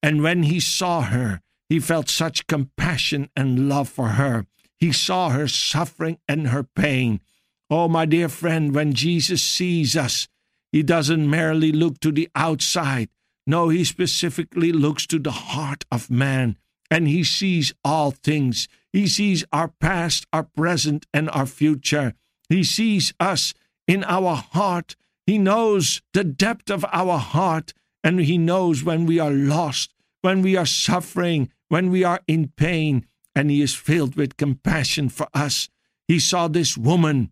And 0.00 0.22
when 0.22 0.44
he 0.44 0.60
saw 0.60 1.00
her, 1.00 1.40
he 1.68 1.80
felt 1.80 2.08
such 2.08 2.46
compassion 2.46 3.30
and 3.34 3.68
love 3.68 3.88
for 3.88 4.10
her. 4.10 4.46
He 4.76 4.92
saw 4.92 5.30
her 5.30 5.48
suffering 5.48 6.18
and 6.28 6.48
her 6.48 6.62
pain. 6.62 7.20
Oh, 7.68 7.88
my 7.88 8.06
dear 8.06 8.28
friend, 8.28 8.72
when 8.72 8.92
Jesus 8.92 9.42
sees 9.42 9.96
us, 9.96 10.28
he 10.70 10.84
doesn't 10.84 11.28
merely 11.28 11.72
look 11.72 11.98
to 11.98 12.12
the 12.12 12.28
outside. 12.36 13.08
No, 13.44 13.70
he 13.70 13.84
specifically 13.84 14.70
looks 14.70 15.04
to 15.08 15.18
the 15.18 15.32
heart 15.32 15.84
of 15.90 16.12
man, 16.12 16.58
and 16.90 17.08
he 17.08 17.24
sees 17.24 17.72
all 17.84 18.10
things. 18.10 18.68
He 18.92 19.06
sees 19.06 19.44
our 19.52 19.68
past, 19.68 20.26
our 20.32 20.44
present, 20.44 21.06
and 21.12 21.28
our 21.30 21.46
future. 21.46 22.14
He 22.48 22.64
sees 22.64 23.12
us 23.20 23.54
in 23.86 24.04
our 24.04 24.36
heart. 24.36 24.96
He 25.26 25.38
knows 25.38 26.00
the 26.14 26.24
depth 26.24 26.70
of 26.70 26.84
our 26.92 27.18
heart, 27.18 27.74
and 28.02 28.20
he 28.20 28.38
knows 28.38 28.82
when 28.82 29.04
we 29.04 29.18
are 29.18 29.30
lost, 29.30 29.92
when 30.22 30.42
we 30.42 30.56
are 30.56 30.66
suffering, 30.66 31.52
when 31.68 31.90
we 31.90 32.04
are 32.04 32.20
in 32.26 32.52
pain, 32.56 33.06
and 33.34 33.50
he 33.50 33.60
is 33.60 33.74
filled 33.74 34.16
with 34.16 34.36
compassion 34.36 35.08
for 35.08 35.28
us. 35.34 35.68
He 36.06 36.18
saw 36.18 36.48
this 36.48 36.78
woman, 36.78 37.30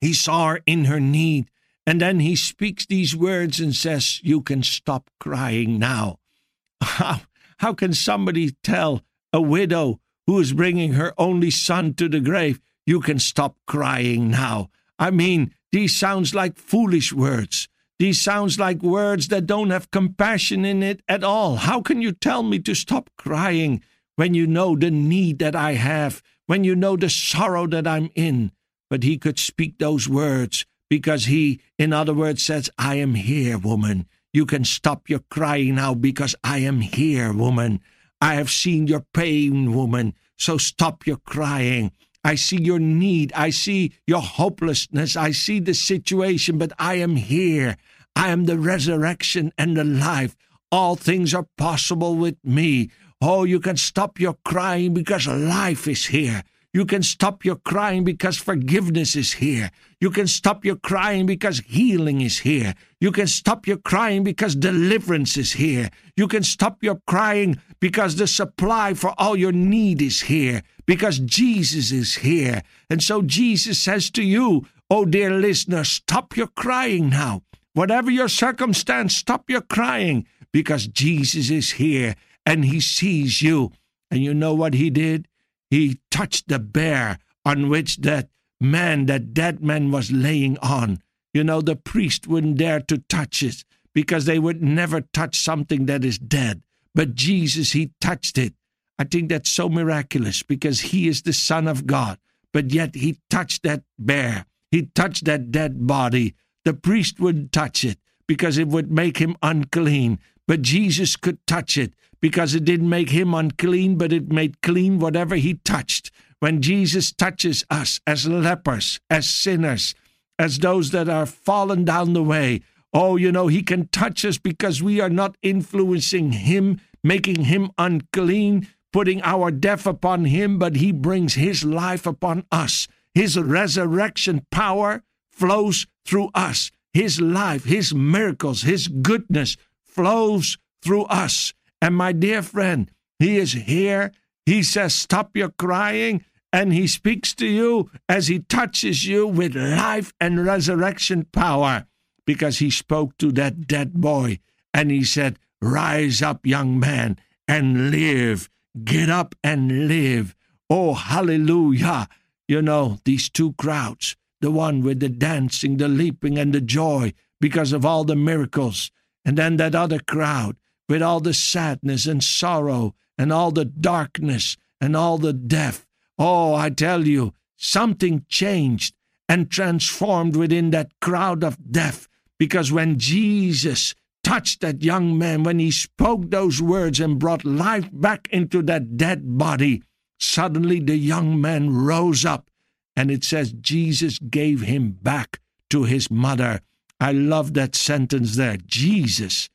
he 0.00 0.12
saw 0.12 0.50
her 0.50 0.60
in 0.66 0.84
her 0.84 1.00
need, 1.00 1.50
and 1.84 2.00
then 2.00 2.20
he 2.20 2.36
speaks 2.36 2.86
these 2.86 3.16
words 3.16 3.58
and 3.58 3.74
says, 3.74 4.20
You 4.22 4.42
can 4.42 4.62
stop 4.62 5.10
crying 5.18 5.78
now. 5.78 6.20
How, 6.82 7.22
how 7.58 7.74
can 7.74 7.92
somebody 7.92 8.52
tell 8.62 9.02
a 9.32 9.40
widow 9.40 10.00
who 10.26 10.38
is 10.38 10.52
bringing 10.52 10.92
her 10.92 11.12
only 11.18 11.50
son 11.50 11.94
to 11.94 12.08
the 12.08 12.20
grave, 12.20 12.60
You 12.86 13.00
can 13.00 13.18
stop 13.18 13.56
crying 13.66 14.30
now? 14.30 14.70
I 14.98 15.10
mean, 15.10 15.54
these 15.72 15.94
sounds 15.94 16.34
like 16.34 16.56
foolish 16.56 17.12
words. 17.12 17.68
These 17.98 18.22
sounds 18.22 18.58
like 18.58 18.82
words 18.82 19.28
that 19.28 19.46
don't 19.46 19.70
have 19.70 19.90
compassion 19.90 20.64
in 20.64 20.82
it 20.82 21.02
at 21.08 21.24
all. 21.24 21.56
How 21.56 21.82
can 21.82 22.00
you 22.00 22.12
tell 22.12 22.42
me 22.42 22.58
to 22.60 22.74
stop 22.74 23.10
crying 23.18 23.82
when 24.16 24.34
you 24.34 24.46
know 24.46 24.76
the 24.76 24.90
need 24.90 25.38
that 25.40 25.56
I 25.56 25.72
have, 25.72 26.22
when 26.46 26.64
you 26.64 26.74
know 26.74 26.96
the 26.96 27.10
sorrow 27.10 27.66
that 27.66 27.86
I'm 27.86 28.08
in? 28.14 28.52
But 28.88 29.02
he 29.02 29.18
could 29.18 29.38
speak 29.38 29.78
those 29.78 30.08
words 30.08 30.64
because 30.88 31.26
he, 31.26 31.60
in 31.78 31.92
other 31.92 32.14
words, 32.14 32.42
says, 32.42 32.70
I 32.78 32.94
am 32.94 33.14
here, 33.14 33.58
woman. 33.58 34.06
You 34.38 34.46
can 34.46 34.64
stop 34.64 35.10
your 35.10 35.24
crying 35.30 35.74
now 35.74 35.94
because 35.94 36.36
I 36.44 36.58
am 36.58 36.80
here, 36.80 37.32
woman. 37.32 37.80
I 38.20 38.34
have 38.34 38.50
seen 38.50 38.86
your 38.86 39.04
pain, 39.12 39.74
woman. 39.74 40.14
So 40.36 40.58
stop 40.58 41.08
your 41.08 41.16
crying. 41.16 41.90
I 42.22 42.36
see 42.36 42.62
your 42.62 42.78
need. 42.78 43.32
I 43.32 43.50
see 43.50 43.94
your 44.06 44.22
hopelessness. 44.22 45.16
I 45.16 45.32
see 45.32 45.58
the 45.58 45.74
situation, 45.74 46.56
but 46.56 46.70
I 46.78 46.94
am 46.94 47.16
here. 47.16 47.76
I 48.14 48.28
am 48.28 48.44
the 48.44 48.60
resurrection 48.60 49.52
and 49.58 49.76
the 49.76 49.82
life. 49.82 50.36
All 50.70 50.94
things 50.94 51.34
are 51.34 51.48
possible 51.56 52.14
with 52.14 52.36
me. 52.44 52.90
Oh, 53.20 53.42
you 53.42 53.58
can 53.58 53.76
stop 53.76 54.20
your 54.20 54.36
crying 54.44 54.94
because 54.94 55.26
life 55.26 55.88
is 55.88 56.06
here. 56.06 56.44
You 56.78 56.86
can 56.86 57.02
stop 57.02 57.44
your 57.44 57.56
crying 57.56 58.04
because 58.04 58.38
forgiveness 58.38 59.16
is 59.16 59.32
here. 59.32 59.72
You 60.00 60.10
can 60.12 60.28
stop 60.28 60.64
your 60.64 60.76
crying 60.76 61.26
because 61.26 61.58
healing 61.66 62.20
is 62.20 62.38
here. 62.38 62.72
You 63.00 63.10
can 63.10 63.26
stop 63.26 63.66
your 63.66 63.78
crying 63.78 64.22
because 64.22 64.54
deliverance 64.54 65.36
is 65.36 65.54
here. 65.54 65.90
You 66.16 66.28
can 66.28 66.44
stop 66.44 66.84
your 66.84 67.00
crying 67.04 67.60
because 67.80 68.14
the 68.14 68.28
supply 68.28 68.94
for 68.94 69.12
all 69.18 69.36
your 69.36 69.50
need 69.50 70.00
is 70.00 70.20
here, 70.20 70.62
because 70.86 71.18
Jesus 71.18 71.90
is 71.90 72.14
here. 72.14 72.62
And 72.88 73.02
so 73.02 73.22
Jesus 73.22 73.80
says 73.80 74.08
to 74.12 74.22
you, 74.22 74.64
oh 74.88 75.04
dear 75.04 75.32
listener, 75.32 75.82
stop 75.82 76.36
your 76.36 76.46
crying 76.46 77.08
now. 77.08 77.42
Whatever 77.74 78.12
your 78.12 78.28
circumstance, 78.28 79.16
stop 79.16 79.50
your 79.50 79.62
crying 79.62 80.28
because 80.52 80.86
Jesus 80.86 81.50
is 81.50 81.72
here 81.72 82.14
and 82.46 82.66
he 82.66 82.80
sees 82.80 83.42
you. 83.42 83.72
And 84.12 84.22
you 84.22 84.32
know 84.32 84.54
what 84.54 84.74
he 84.74 84.90
did? 84.90 85.26
He 85.70 86.00
touched 86.10 86.48
the 86.48 86.58
bear 86.58 87.18
on 87.44 87.68
which 87.68 87.98
that 87.98 88.30
man, 88.60 89.06
that 89.06 89.34
dead 89.34 89.62
man, 89.62 89.90
was 89.90 90.10
laying 90.10 90.58
on. 90.58 91.00
You 91.32 91.44
know, 91.44 91.60
the 91.60 91.76
priest 91.76 92.26
wouldn't 92.26 92.58
dare 92.58 92.80
to 92.80 92.98
touch 92.98 93.42
it 93.42 93.64
because 93.94 94.24
they 94.24 94.38
would 94.38 94.62
never 94.62 95.00
touch 95.00 95.38
something 95.40 95.86
that 95.86 96.04
is 96.04 96.18
dead. 96.18 96.62
But 96.94 97.14
Jesus, 97.14 97.72
he 97.72 97.92
touched 98.00 98.38
it. 98.38 98.54
I 98.98 99.04
think 99.04 99.28
that's 99.28 99.50
so 99.50 99.68
miraculous 99.68 100.42
because 100.42 100.80
he 100.80 101.06
is 101.06 101.22
the 101.22 101.32
Son 101.32 101.68
of 101.68 101.86
God. 101.86 102.18
But 102.52 102.72
yet 102.72 102.94
he 102.94 103.18
touched 103.30 103.62
that 103.62 103.82
bear, 103.98 104.46
he 104.70 104.86
touched 104.94 105.24
that 105.26 105.50
dead 105.50 105.86
body. 105.86 106.34
The 106.64 106.74
priest 106.74 107.20
wouldn't 107.20 107.52
touch 107.52 107.84
it 107.84 107.98
because 108.26 108.58
it 108.58 108.68
would 108.68 108.90
make 108.90 109.18
him 109.18 109.36
unclean. 109.42 110.18
But 110.48 110.62
Jesus 110.62 111.14
could 111.14 111.46
touch 111.46 111.76
it 111.76 111.92
because 112.20 112.54
it 112.54 112.64
didn't 112.64 112.88
make 112.88 113.10
him 113.10 113.34
unclean, 113.34 113.96
but 113.98 114.14
it 114.14 114.32
made 114.32 114.62
clean 114.62 114.98
whatever 114.98 115.36
he 115.36 115.60
touched. 115.62 116.10
When 116.40 116.62
Jesus 116.62 117.12
touches 117.12 117.64
us 117.70 118.00
as 118.06 118.26
lepers, 118.26 118.98
as 119.10 119.28
sinners, 119.28 119.94
as 120.38 120.58
those 120.58 120.90
that 120.92 121.08
are 121.08 121.26
fallen 121.26 121.84
down 121.84 122.14
the 122.14 122.22
way, 122.22 122.62
oh, 122.94 123.16
you 123.16 123.30
know, 123.30 123.48
he 123.48 123.62
can 123.62 123.88
touch 123.88 124.24
us 124.24 124.38
because 124.38 124.82
we 124.82 125.00
are 125.00 125.10
not 125.10 125.36
influencing 125.42 126.32
him, 126.32 126.80
making 127.04 127.44
him 127.44 127.70
unclean, 127.76 128.66
putting 128.90 129.20
our 129.24 129.50
death 129.50 129.86
upon 129.86 130.24
him, 130.24 130.58
but 130.58 130.76
he 130.76 130.92
brings 130.92 131.34
his 131.34 131.62
life 131.62 132.06
upon 132.06 132.44
us. 132.50 132.88
His 133.14 133.38
resurrection 133.38 134.46
power 134.50 135.02
flows 135.30 135.86
through 136.06 136.30
us. 136.34 136.70
His 136.94 137.20
life, 137.20 137.64
his 137.64 137.94
miracles, 137.94 138.62
his 138.62 138.88
goodness 138.88 139.56
flows 139.88 140.58
through 140.82 141.04
us. 141.04 141.54
And 141.80 141.96
my 141.96 142.12
dear 142.12 142.42
friend, 142.42 142.90
He 143.18 143.38
is 143.38 143.52
here. 143.52 144.12
He 144.46 144.62
says, 144.62 144.94
Stop 144.94 145.36
your 145.36 145.50
crying. 145.50 146.24
And 146.52 146.72
He 146.72 146.86
speaks 146.86 147.34
to 147.34 147.46
you 147.46 147.90
as 148.08 148.28
He 148.28 148.40
touches 148.40 149.06
you 149.06 149.26
with 149.26 149.54
life 149.54 150.12
and 150.20 150.44
resurrection 150.44 151.26
power. 151.32 151.86
Because 152.26 152.58
He 152.58 152.70
spoke 152.70 153.16
to 153.18 153.32
that 153.32 153.66
dead 153.66 153.94
boy 153.94 154.40
and 154.72 154.90
He 154.90 155.04
said, 155.04 155.38
Rise 155.60 156.22
up, 156.22 156.46
young 156.46 156.78
man, 156.78 157.18
and 157.46 157.90
live. 157.90 158.48
Get 158.84 159.10
up 159.10 159.34
and 159.42 159.88
live. 159.88 160.36
Oh, 160.70 160.94
hallelujah. 160.94 162.08
You 162.46 162.62
know, 162.62 162.98
these 163.04 163.28
two 163.28 163.54
crowds, 163.54 164.16
the 164.40 164.50
one 164.50 164.82
with 164.82 165.00
the 165.00 165.08
dancing, 165.08 165.78
the 165.78 165.88
leaping, 165.88 166.38
and 166.38 166.52
the 166.52 166.60
joy 166.60 167.12
because 167.40 167.72
of 167.72 167.84
all 167.84 168.04
the 168.04 168.16
miracles, 168.16 168.90
and 169.28 169.36
then 169.36 169.58
that 169.58 169.74
other 169.74 169.98
crowd 169.98 170.56
with 170.88 171.02
all 171.02 171.20
the 171.20 171.34
sadness 171.34 172.06
and 172.06 172.24
sorrow 172.24 172.94
and 173.18 173.30
all 173.30 173.50
the 173.50 173.66
darkness 173.66 174.56
and 174.80 174.96
all 174.96 175.18
the 175.18 175.34
death. 175.34 175.84
Oh, 176.18 176.54
I 176.54 176.70
tell 176.70 177.06
you, 177.06 177.34
something 177.54 178.24
changed 178.30 178.94
and 179.28 179.50
transformed 179.50 180.34
within 180.34 180.70
that 180.70 180.98
crowd 181.02 181.44
of 181.44 181.70
death 181.70 182.08
because 182.38 182.72
when 182.72 182.98
Jesus 182.98 183.94
touched 184.24 184.62
that 184.62 184.82
young 184.82 185.18
man, 185.18 185.42
when 185.42 185.58
he 185.58 185.72
spoke 185.72 186.30
those 186.30 186.62
words 186.62 186.98
and 186.98 187.18
brought 187.18 187.44
life 187.44 187.90
back 187.92 188.28
into 188.32 188.62
that 188.62 188.96
dead 188.96 189.36
body, 189.36 189.82
suddenly 190.18 190.80
the 190.80 190.96
young 190.96 191.38
man 191.38 191.68
rose 191.68 192.24
up 192.24 192.48
and 192.96 193.10
it 193.10 193.24
says 193.24 193.52
Jesus 193.52 194.18
gave 194.18 194.62
him 194.62 194.92
back 194.92 195.38
to 195.68 195.84
his 195.84 196.10
mother. 196.10 196.62
I 197.00 197.12
love 197.12 197.54
that 197.54 197.74
sentence 197.74 198.36
there. 198.36 198.56
Jesus 198.56 199.48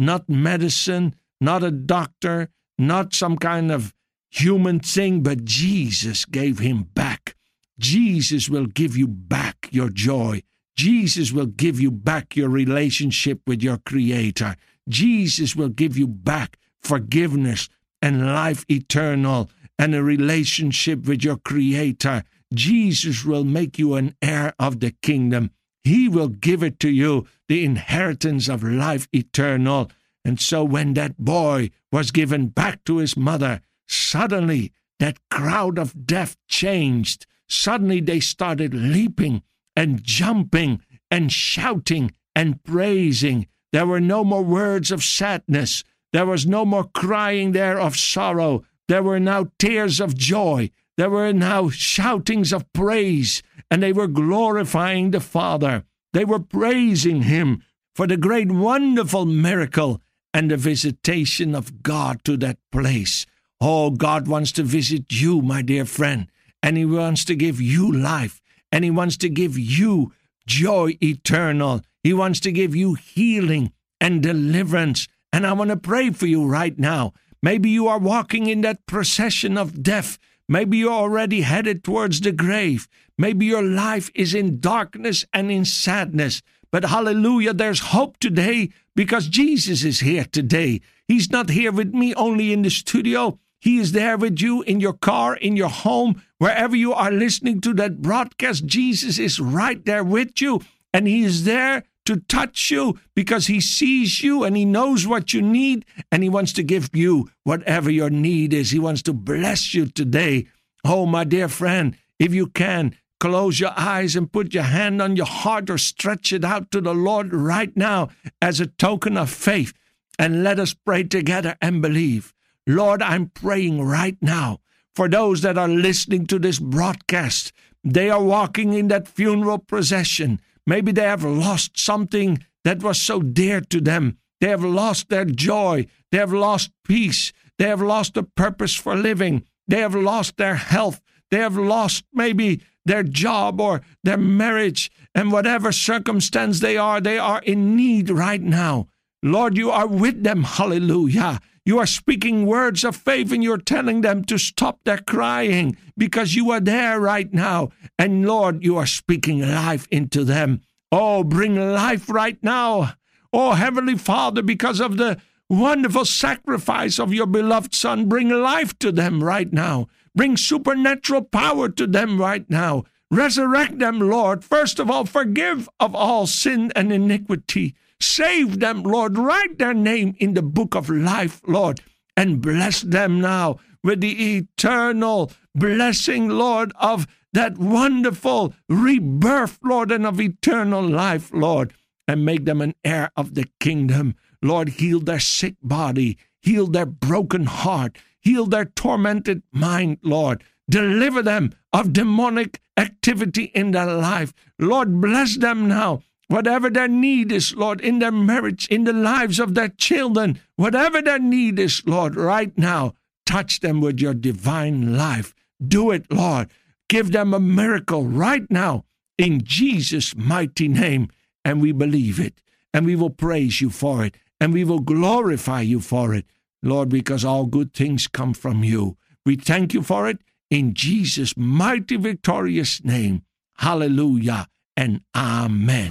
not 0.00 0.28
medicine, 0.28 1.14
not 1.40 1.62
a 1.62 1.70
doctor, 1.70 2.48
not 2.78 3.14
some 3.14 3.36
kind 3.36 3.70
of 3.70 3.94
human 4.30 4.80
thing, 4.80 5.22
but 5.22 5.44
Jesus 5.44 6.24
gave 6.24 6.58
him 6.58 6.84
back. 6.94 7.36
Jesus 7.78 8.48
will 8.48 8.66
give 8.66 8.96
you 8.96 9.06
back 9.06 9.68
your 9.70 9.90
joy. 9.90 10.42
Jesus 10.74 11.32
will 11.32 11.46
give 11.46 11.78
you 11.78 11.90
back 11.90 12.34
your 12.34 12.48
relationship 12.48 13.40
with 13.46 13.62
your 13.62 13.76
Creator. 13.76 14.56
Jesus 14.88 15.54
will 15.54 15.68
give 15.68 15.98
you 15.98 16.06
back 16.06 16.58
forgiveness 16.80 17.68
and 18.00 18.26
life 18.26 18.64
eternal 18.70 19.50
and 19.78 19.94
a 19.94 20.02
relationship 20.02 21.06
with 21.06 21.22
your 21.22 21.36
Creator. 21.36 22.24
Jesus 22.54 23.24
will 23.24 23.44
make 23.44 23.78
you 23.78 23.94
an 23.94 24.14
heir 24.22 24.54
of 24.58 24.80
the 24.80 24.92
kingdom. 25.02 25.50
He 25.84 26.08
will 26.08 26.28
give 26.28 26.62
it 26.62 26.78
to 26.80 26.90
you, 26.90 27.26
the 27.48 27.64
inheritance 27.64 28.48
of 28.48 28.62
life 28.62 29.08
eternal. 29.12 29.90
And 30.24 30.40
so 30.40 30.62
when 30.64 30.94
that 30.94 31.18
boy 31.18 31.70
was 31.90 32.10
given 32.10 32.48
back 32.48 32.84
to 32.84 32.98
his 32.98 33.16
mother, 33.16 33.60
suddenly 33.88 34.72
that 34.98 35.18
crowd 35.30 35.78
of 35.78 36.06
death 36.06 36.36
changed. 36.48 37.26
Suddenly 37.48 38.00
they 38.00 38.20
started 38.20 38.74
leaping 38.74 39.42
and 39.74 40.02
jumping 40.02 40.82
and 41.10 41.32
shouting 41.32 42.12
and 42.36 42.62
praising. 42.62 43.46
There 43.72 43.86
were 43.86 44.00
no 44.00 44.22
more 44.24 44.44
words 44.44 44.90
of 44.90 45.02
sadness. 45.02 45.82
There 46.12 46.26
was 46.26 46.46
no 46.46 46.64
more 46.64 46.84
crying 46.84 47.52
there 47.52 47.80
of 47.80 47.96
sorrow. 47.96 48.64
There 48.88 49.02
were 49.02 49.20
now 49.20 49.50
tears 49.58 50.00
of 50.00 50.16
joy. 50.16 50.70
There 51.00 51.08
were 51.08 51.32
now 51.32 51.70
shoutings 51.70 52.52
of 52.52 52.70
praise, 52.74 53.42
and 53.70 53.82
they 53.82 53.90
were 53.90 54.06
glorifying 54.06 55.12
the 55.12 55.20
Father. 55.20 55.84
They 56.12 56.26
were 56.26 56.38
praising 56.38 57.22
Him 57.22 57.62
for 57.94 58.06
the 58.06 58.18
great, 58.18 58.52
wonderful 58.52 59.24
miracle 59.24 60.02
and 60.34 60.50
the 60.50 60.58
visitation 60.58 61.54
of 61.54 61.82
God 61.82 62.22
to 62.24 62.36
that 62.36 62.58
place. 62.70 63.24
Oh, 63.62 63.88
God 63.92 64.28
wants 64.28 64.52
to 64.52 64.62
visit 64.62 65.10
you, 65.10 65.40
my 65.40 65.62
dear 65.62 65.86
friend. 65.86 66.26
and 66.62 66.76
He 66.76 66.84
wants 66.84 67.24
to 67.24 67.34
give 67.34 67.62
you 67.62 67.90
life, 67.90 68.42
and 68.70 68.84
He 68.84 68.90
wants 68.90 69.16
to 69.24 69.30
give 69.30 69.58
you 69.58 70.12
joy 70.46 70.98
eternal. 71.02 71.80
He 72.04 72.12
wants 72.12 72.40
to 72.40 72.52
give 72.52 72.76
you 72.76 72.92
healing 72.92 73.72
and 74.02 74.22
deliverance. 74.22 75.08
And 75.32 75.46
I 75.46 75.54
want 75.54 75.70
to 75.70 75.78
pray 75.78 76.10
for 76.10 76.26
you 76.26 76.44
right 76.44 76.78
now. 76.78 77.14
Maybe 77.42 77.70
you 77.70 77.88
are 77.88 77.98
walking 77.98 78.48
in 78.48 78.60
that 78.60 78.84
procession 78.84 79.56
of 79.56 79.82
death. 79.82 80.18
Maybe 80.50 80.78
you're 80.78 80.90
already 80.90 81.42
headed 81.42 81.84
towards 81.84 82.20
the 82.20 82.32
grave. 82.32 82.88
Maybe 83.16 83.46
your 83.46 83.62
life 83.62 84.10
is 84.16 84.34
in 84.34 84.58
darkness 84.58 85.24
and 85.32 85.48
in 85.48 85.64
sadness. 85.64 86.42
But 86.72 86.86
hallelujah, 86.86 87.54
there's 87.54 87.94
hope 87.94 88.18
today 88.18 88.70
because 88.96 89.28
Jesus 89.28 89.84
is 89.84 90.00
here 90.00 90.24
today. 90.24 90.80
He's 91.06 91.30
not 91.30 91.50
here 91.50 91.70
with 91.70 91.94
me 91.94 92.16
only 92.16 92.52
in 92.52 92.62
the 92.62 92.70
studio. 92.70 93.38
He 93.60 93.78
is 93.78 93.92
there 93.92 94.18
with 94.18 94.40
you 94.40 94.62
in 94.62 94.80
your 94.80 94.94
car, 94.94 95.36
in 95.36 95.56
your 95.56 95.68
home, 95.68 96.20
wherever 96.38 96.74
you 96.74 96.94
are 96.94 97.12
listening 97.12 97.60
to 97.60 97.72
that 97.74 98.02
broadcast. 98.02 98.66
Jesus 98.66 99.20
is 99.20 99.38
right 99.38 99.84
there 99.84 100.02
with 100.02 100.40
you, 100.40 100.62
and 100.92 101.06
He 101.06 101.22
is 101.22 101.44
there 101.44 101.84
to 102.10 102.16
touch 102.16 102.72
you 102.72 102.98
because 103.14 103.46
He 103.46 103.60
sees 103.60 104.20
you 104.20 104.42
and 104.42 104.56
He 104.56 104.64
knows 104.64 105.06
what 105.06 105.32
you 105.32 105.40
need, 105.40 105.84
and 106.10 106.24
He 106.24 106.28
wants 106.28 106.52
to 106.54 106.64
give 106.64 106.90
you 106.92 107.30
whatever 107.44 107.88
your 107.88 108.10
need 108.10 108.52
is. 108.52 108.72
He 108.72 108.80
wants 108.80 109.00
to 109.02 109.12
bless 109.12 109.74
you 109.74 109.86
today. 109.86 110.48
Oh, 110.84 111.06
my 111.06 111.22
dear 111.22 111.46
friend, 111.46 111.96
if 112.18 112.34
you 112.34 112.48
can, 112.48 112.96
close 113.20 113.60
your 113.60 113.72
eyes 113.76 114.16
and 114.16 114.32
put 114.32 114.52
your 114.52 114.64
hand 114.64 115.00
on 115.00 115.14
your 115.14 115.26
heart 115.26 115.70
or 115.70 115.78
stretch 115.78 116.32
it 116.32 116.44
out 116.44 116.72
to 116.72 116.80
the 116.80 116.94
Lord 116.94 117.32
right 117.32 117.76
now 117.76 118.08
as 118.42 118.58
a 118.58 118.66
token 118.66 119.16
of 119.16 119.30
faith. 119.30 119.72
And 120.18 120.42
let 120.42 120.58
us 120.58 120.74
pray 120.74 121.04
together 121.04 121.56
and 121.62 121.80
believe. 121.80 122.34
Lord, 122.66 123.02
I'm 123.02 123.28
praying 123.28 123.82
right 123.82 124.18
now 124.20 124.58
for 124.96 125.08
those 125.08 125.42
that 125.42 125.56
are 125.56 125.68
listening 125.68 126.26
to 126.26 126.40
this 126.40 126.58
broadcast. 126.58 127.52
They 127.84 128.10
are 128.10 128.22
walking 128.22 128.72
in 128.72 128.88
that 128.88 129.06
funeral 129.06 129.58
procession. 129.58 130.40
Maybe 130.66 130.92
they 130.92 131.02
have 131.02 131.24
lost 131.24 131.78
something 131.78 132.44
that 132.64 132.82
was 132.82 133.00
so 133.00 133.20
dear 133.20 133.60
to 133.60 133.80
them. 133.80 134.18
They 134.40 134.48
have 134.48 134.64
lost 134.64 135.08
their 135.08 135.24
joy. 135.24 135.86
They 136.10 136.18
have 136.18 136.32
lost 136.32 136.70
peace. 136.84 137.32
They 137.58 137.68
have 137.68 137.82
lost 137.82 138.16
a 138.16 138.22
purpose 138.22 138.74
for 138.74 138.96
living. 138.96 139.44
They 139.68 139.80
have 139.80 139.94
lost 139.94 140.36
their 140.36 140.56
health. 140.56 141.00
They 141.30 141.38
have 141.38 141.56
lost 141.56 142.04
maybe 142.12 142.62
their 142.84 143.02
job 143.02 143.60
or 143.60 143.82
their 144.02 144.16
marriage. 144.16 144.90
And 145.14 145.30
whatever 145.30 145.72
circumstance 145.72 146.60
they 146.60 146.76
are, 146.76 147.00
they 147.00 147.18
are 147.18 147.42
in 147.42 147.76
need 147.76 148.10
right 148.10 148.40
now. 148.40 148.88
Lord, 149.22 149.56
you 149.56 149.70
are 149.70 149.86
with 149.86 150.22
them. 150.22 150.44
Hallelujah. 150.44 151.40
You 151.70 151.78
are 151.78 151.86
speaking 151.86 152.46
words 152.46 152.82
of 152.82 152.96
faith 152.96 153.30
and 153.30 153.44
you're 153.44 153.56
telling 153.56 154.00
them 154.00 154.24
to 154.24 154.38
stop 154.38 154.82
their 154.82 154.98
crying 154.98 155.76
because 155.96 156.34
you 156.34 156.50
are 156.50 156.58
there 156.58 156.98
right 156.98 157.32
now. 157.32 157.68
And 157.96 158.26
Lord, 158.26 158.64
you 158.64 158.76
are 158.76 158.86
speaking 158.86 159.38
life 159.40 159.86
into 159.88 160.24
them. 160.24 160.62
Oh, 160.90 161.22
bring 161.22 161.54
life 161.54 162.10
right 162.10 162.42
now. 162.42 162.94
Oh, 163.32 163.52
Heavenly 163.52 163.96
Father, 163.96 164.42
because 164.42 164.80
of 164.80 164.96
the 164.96 165.20
wonderful 165.48 166.06
sacrifice 166.06 166.98
of 166.98 167.14
your 167.14 167.26
beloved 167.26 167.72
Son, 167.72 168.08
bring 168.08 168.30
life 168.30 168.76
to 168.80 168.90
them 168.90 169.22
right 169.22 169.52
now. 169.52 169.86
Bring 170.12 170.36
supernatural 170.36 171.22
power 171.22 171.68
to 171.68 171.86
them 171.86 172.20
right 172.20 172.50
now. 172.50 172.82
Resurrect 173.12 173.78
them, 173.78 174.00
Lord. 174.00 174.42
First 174.42 174.80
of 174.80 174.90
all, 174.90 175.04
forgive 175.04 175.68
of 175.78 175.94
all 175.94 176.26
sin 176.26 176.72
and 176.74 176.92
iniquity. 176.92 177.76
Save 178.00 178.60
them, 178.60 178.82
Lord. 178.82 179.18
Write 179.18 179.58
their 179.58 179.74
name 179.74 180.14
in 180.18 180.34
the 180.34 180.42
book 180.42 180.74
of 180.74 180.88
life, 180.88 181.42
Lord, 181.46 181.80
and 182.16 182.40
bless 182.40 182.80
them 182.80 183.20
now 183.20 183.58
with 183.84 184.00
the 184.00 184.36
eternal 184.36 185.30
blessing, 185.54 186.28
Lord, 186.28 186.72
of 186.80 187.06
that 187.32 187.58
wonderful 187.58 188.54
rebirth, 188.68 189.58
Lord, 189.62 189.92
and 189.92 190.06
of 190.06 190.20
eternal 190.20 190.82
life, 190.82 191.30
Lord, 191.32 191.74
and 192.08 192.24
make 192.24 192.44
them 192.44 192.60
an 192.60 192.74
heir 192.84 193.10
of 193.16 193.34
the 193.34 193.46
kingdom. 193.60 194.14
Lord, 194.42 194.70
heal 194.70 195.00
their 195.00 195.20
sick 195.20 195.56
body, 195.62 196.18
heal 196.40 196.66
their 196.66 196.86
broken 196.86 197.44
heart, 197.44 197.98
heal 198.20 198.46
their 198.46 198.64
tormented 198.64 199.42
mind, 199.52 199.98
Lord. 200.02 200.42
Deliver 200.68 201.22
them 201.22 201.52
of 201.72 201.92
demonic 201.92 202.60
activity 202.76 203.44
in 203.54 203.72
their 203.72 203.92
life. 203.92 204.32
Lord, 204.58 205.00
bless 205.00 205.36
them 205.36 205.68
now 205.68 206.02
Whatever 206.30 206.70
their 206.70 206.86
need 206.86 207.32
is, 207.32 207.56
Lord, 207.56 207.80
in 207.80 207.98
their 207.98 208.12
marriage, 208.12 208.68
in 208.68 208.84
the 208.84 208.92
lives 208.92 209.40
of 209.40 209.56
their 209.56 209.68
children, 209.68 210.38
whatever 210.54 211.02
their 211.02 211.18
need 211.18 211.58
is, 211.58 211.82
Lord, 211.86 212.14
right 212.14 212.56
now, 212.56 212.94
touch 213.26 213.58
them 213.58 213.80
with 213.80 213.98
your 213.98 214.14
divine 214.14 214.96
life. 214.96 215.34
Do 215.60 215.90
it, 215.90 216.06
Lord. 216.08 216.48
Give 216.88 217.10
them 217.10 217.34
a 217.34 217.40
miracle 217.40 218.04
right 218.04 218.48
now 218.48 218.84
in 219.18 219.42
Jesus' 219.42 220.14
mighty 220.14 220.68
name. 220.68 221.08
And 221.44 221.60
we 221.60 221.72
believe 221.72 222.20
it. 222.20 222.40
And 222.72 222.86
we 222.86 222.94
will 222.94 223.10
praise 223.10 223.60
you 223.60 223.68
for 223.68 224.04
it. 224.04 224.14
And 224.40 224.52
we 224.52 224.62
will 224.62 224.78
glorify 224.78 225.62
you 225.62 225.80
for 225.80 226.14
it, 226.14 226.26
Lord, 226.62 226.90
because 226.90 227.24
all 227.24 227.46
good 227.46 227.74
things 227.74 228.06
come 228.06 228.34
from 228.34 228.62
you. 228.62 228.96
We 229.26 229.34
thank 229.34 229.74
you 229.74 229.82
for 229.82 230.08
it 230.08 230.18
in 230.48 230.74
Jesus' 230.74 231.36
mighty, 231.36 231.96
victorious 231.96 232.84
name. 232.84 233.22
Hallelujah 233.56 234.46
and 234.76 235.00
Amen. 235.16 235.90